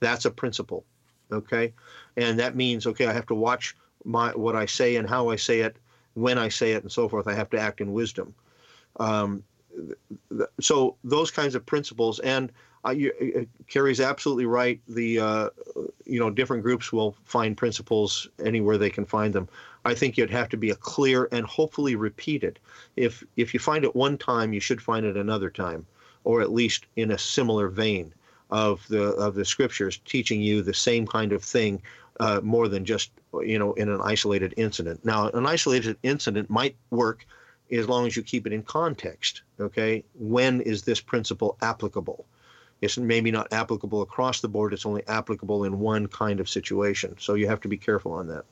[0.00, 0.84] that's a principle.
[1.30, 1.72] Okay,
[2.16, 5.36] and that means okay, I have to watch my what I say and how I
[5.36, 5.76] say it,
[6.14, 7.26] when I say it, and so forth.
[7.26, 8.34] I have to act in wisdom.
[8.98, 9.42] Um,
[10.30, 12.52] th- so those kinds of principles, and
[12.84, 14.80] uh, you, uh, Carrie's absolutely right.
[14.88, 15.48] The uh,
[16.04, 19.48] you know different groups will find principles anywhere they can find them.
[19.84, 22.58] I think you'd have to be a clear and hopefully repeated.
[22.96, 25.86] If if you find it one time, you should find it another time,
[26.24, 28.14] or at least in a similar vein
[28.50, 31.82] of the of the scriptures teaching you the same kind of thing
[32.20, 33.10] uh, more than just
[33.42, 35.04] you know in an isolated incident.
[35.04, 37.26] Now, an isolated incident might work
[37.72, 39.42] as long as you keep it in context.
[39.58, 42.26] Okay, when is this principle applicable?
[42.82, 44.72] It's maybe not applicable across the board.
[44.72, 47.16] It's only applicable in one kind of situation.
[47.18, 48.44] So you have to be careful on that.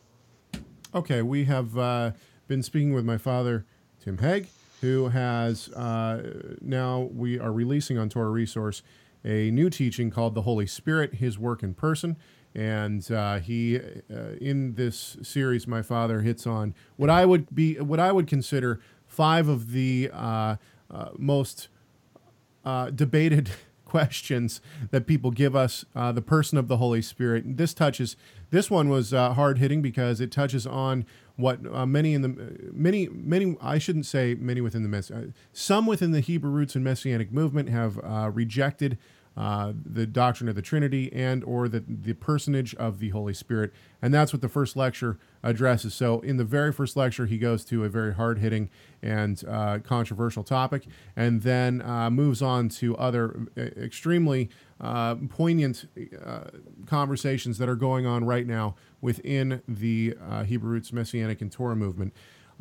[0.92, 2.10] Okay, we have uh,
[2.48, 3.64] been speaking with my father,
[4.02, 4.48] Tim Hegg,
[4.80, 8.82] who has uh, now we are releasing on Torah Resource
[9.24, 12.16] a new teaching called the Holy Spirit, His Work in Person.
[12.56, 17.78] And uh, he, uh, in this series, my father hits on what I would be,
[17.78, 20.56] what I would consider five of the uh,
[20.90, 21.68] uh, most
[22.64, 23.50] debated
[23.90, 24.60] questions
[24.90, 25.84] that people give us.
[25.94, 27.56] Uh, the person of the Holy Spirit.
[27.56, 28.16] This touches.
[28.50, 31.04] This one was hard hitting because it touches on
[31.40, 35.28] what uh, many in the many many I shouldn't say many within the mess uh,
[35.52, 38.98] some within the Hebrew roots and messianic movement have uh, rejected
[39.40, 43.72] uh, the doctrine of the Trinity and or the the personage of the Holy Spirit,
[44.02, 45.94] and that's what the first lecture addresses.
[45.94, 48.68] So in the very first lecture, he goes to a very hard hitting
[49.00, 50.86] and uh, controversial topic,
[51.16, 54.50] and then uh, moves on to other extremely
[55.30, 55.86] poignant
[56.84, 61.76] conversations that are going on right now within the uh, Hebrew Roots Messianic and Torah
[61.76, 62.12] movement.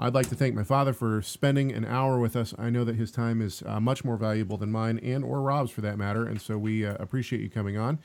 [0.02, 2.54] I'd like to thank my father for spending an hour with us.
[2.58, 5.72] I know that his time is uh, much more valuable than mine and or Rob's
[5.72, 8.00] for that matter, and so we uh, appreciate you coming on.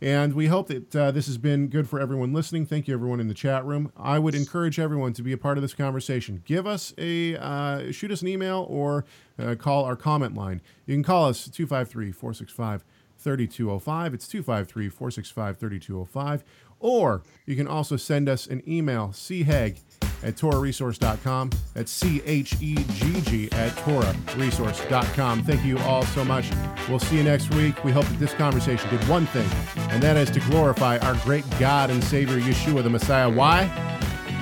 [0.00, 2.64] And we hope that uh, this has been good for everyone listening.
[2.64, 3.90] Thank you, everyone in the chat room.
[3.96, 6.42] I would encourage everyone to be a part of this conversation.
[6.44, 9.04] Give us a, uh, shoot us an email or
[9.36, 10.60] uh, call our comment line.
[10.86, 12.84] You can call us 253 465
[13.18, 14.14] 3205.
[14.14, 16.44] It's 253 465 3205.
[16.78, 19.78] Or you can also send us an email, chegg
[20.22, 21.50] at TorahResource.com.
[21.74, 25.44] That's C H E G G at TorahResource.com.
[25.44, 26.46] Thank you all so much.
[26.88, 27.82] We'll see you next week.
[27.84, 29.48] We hope that this conversation did one thing,
[29.90, 33.30] and that is to glorify our great God and Savior, Yeshua the Messiah.
[33.30, 33.66] Why?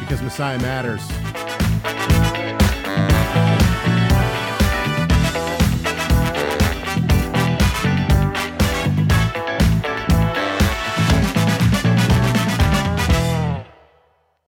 [0.01, 2.20] Because Messiah matters.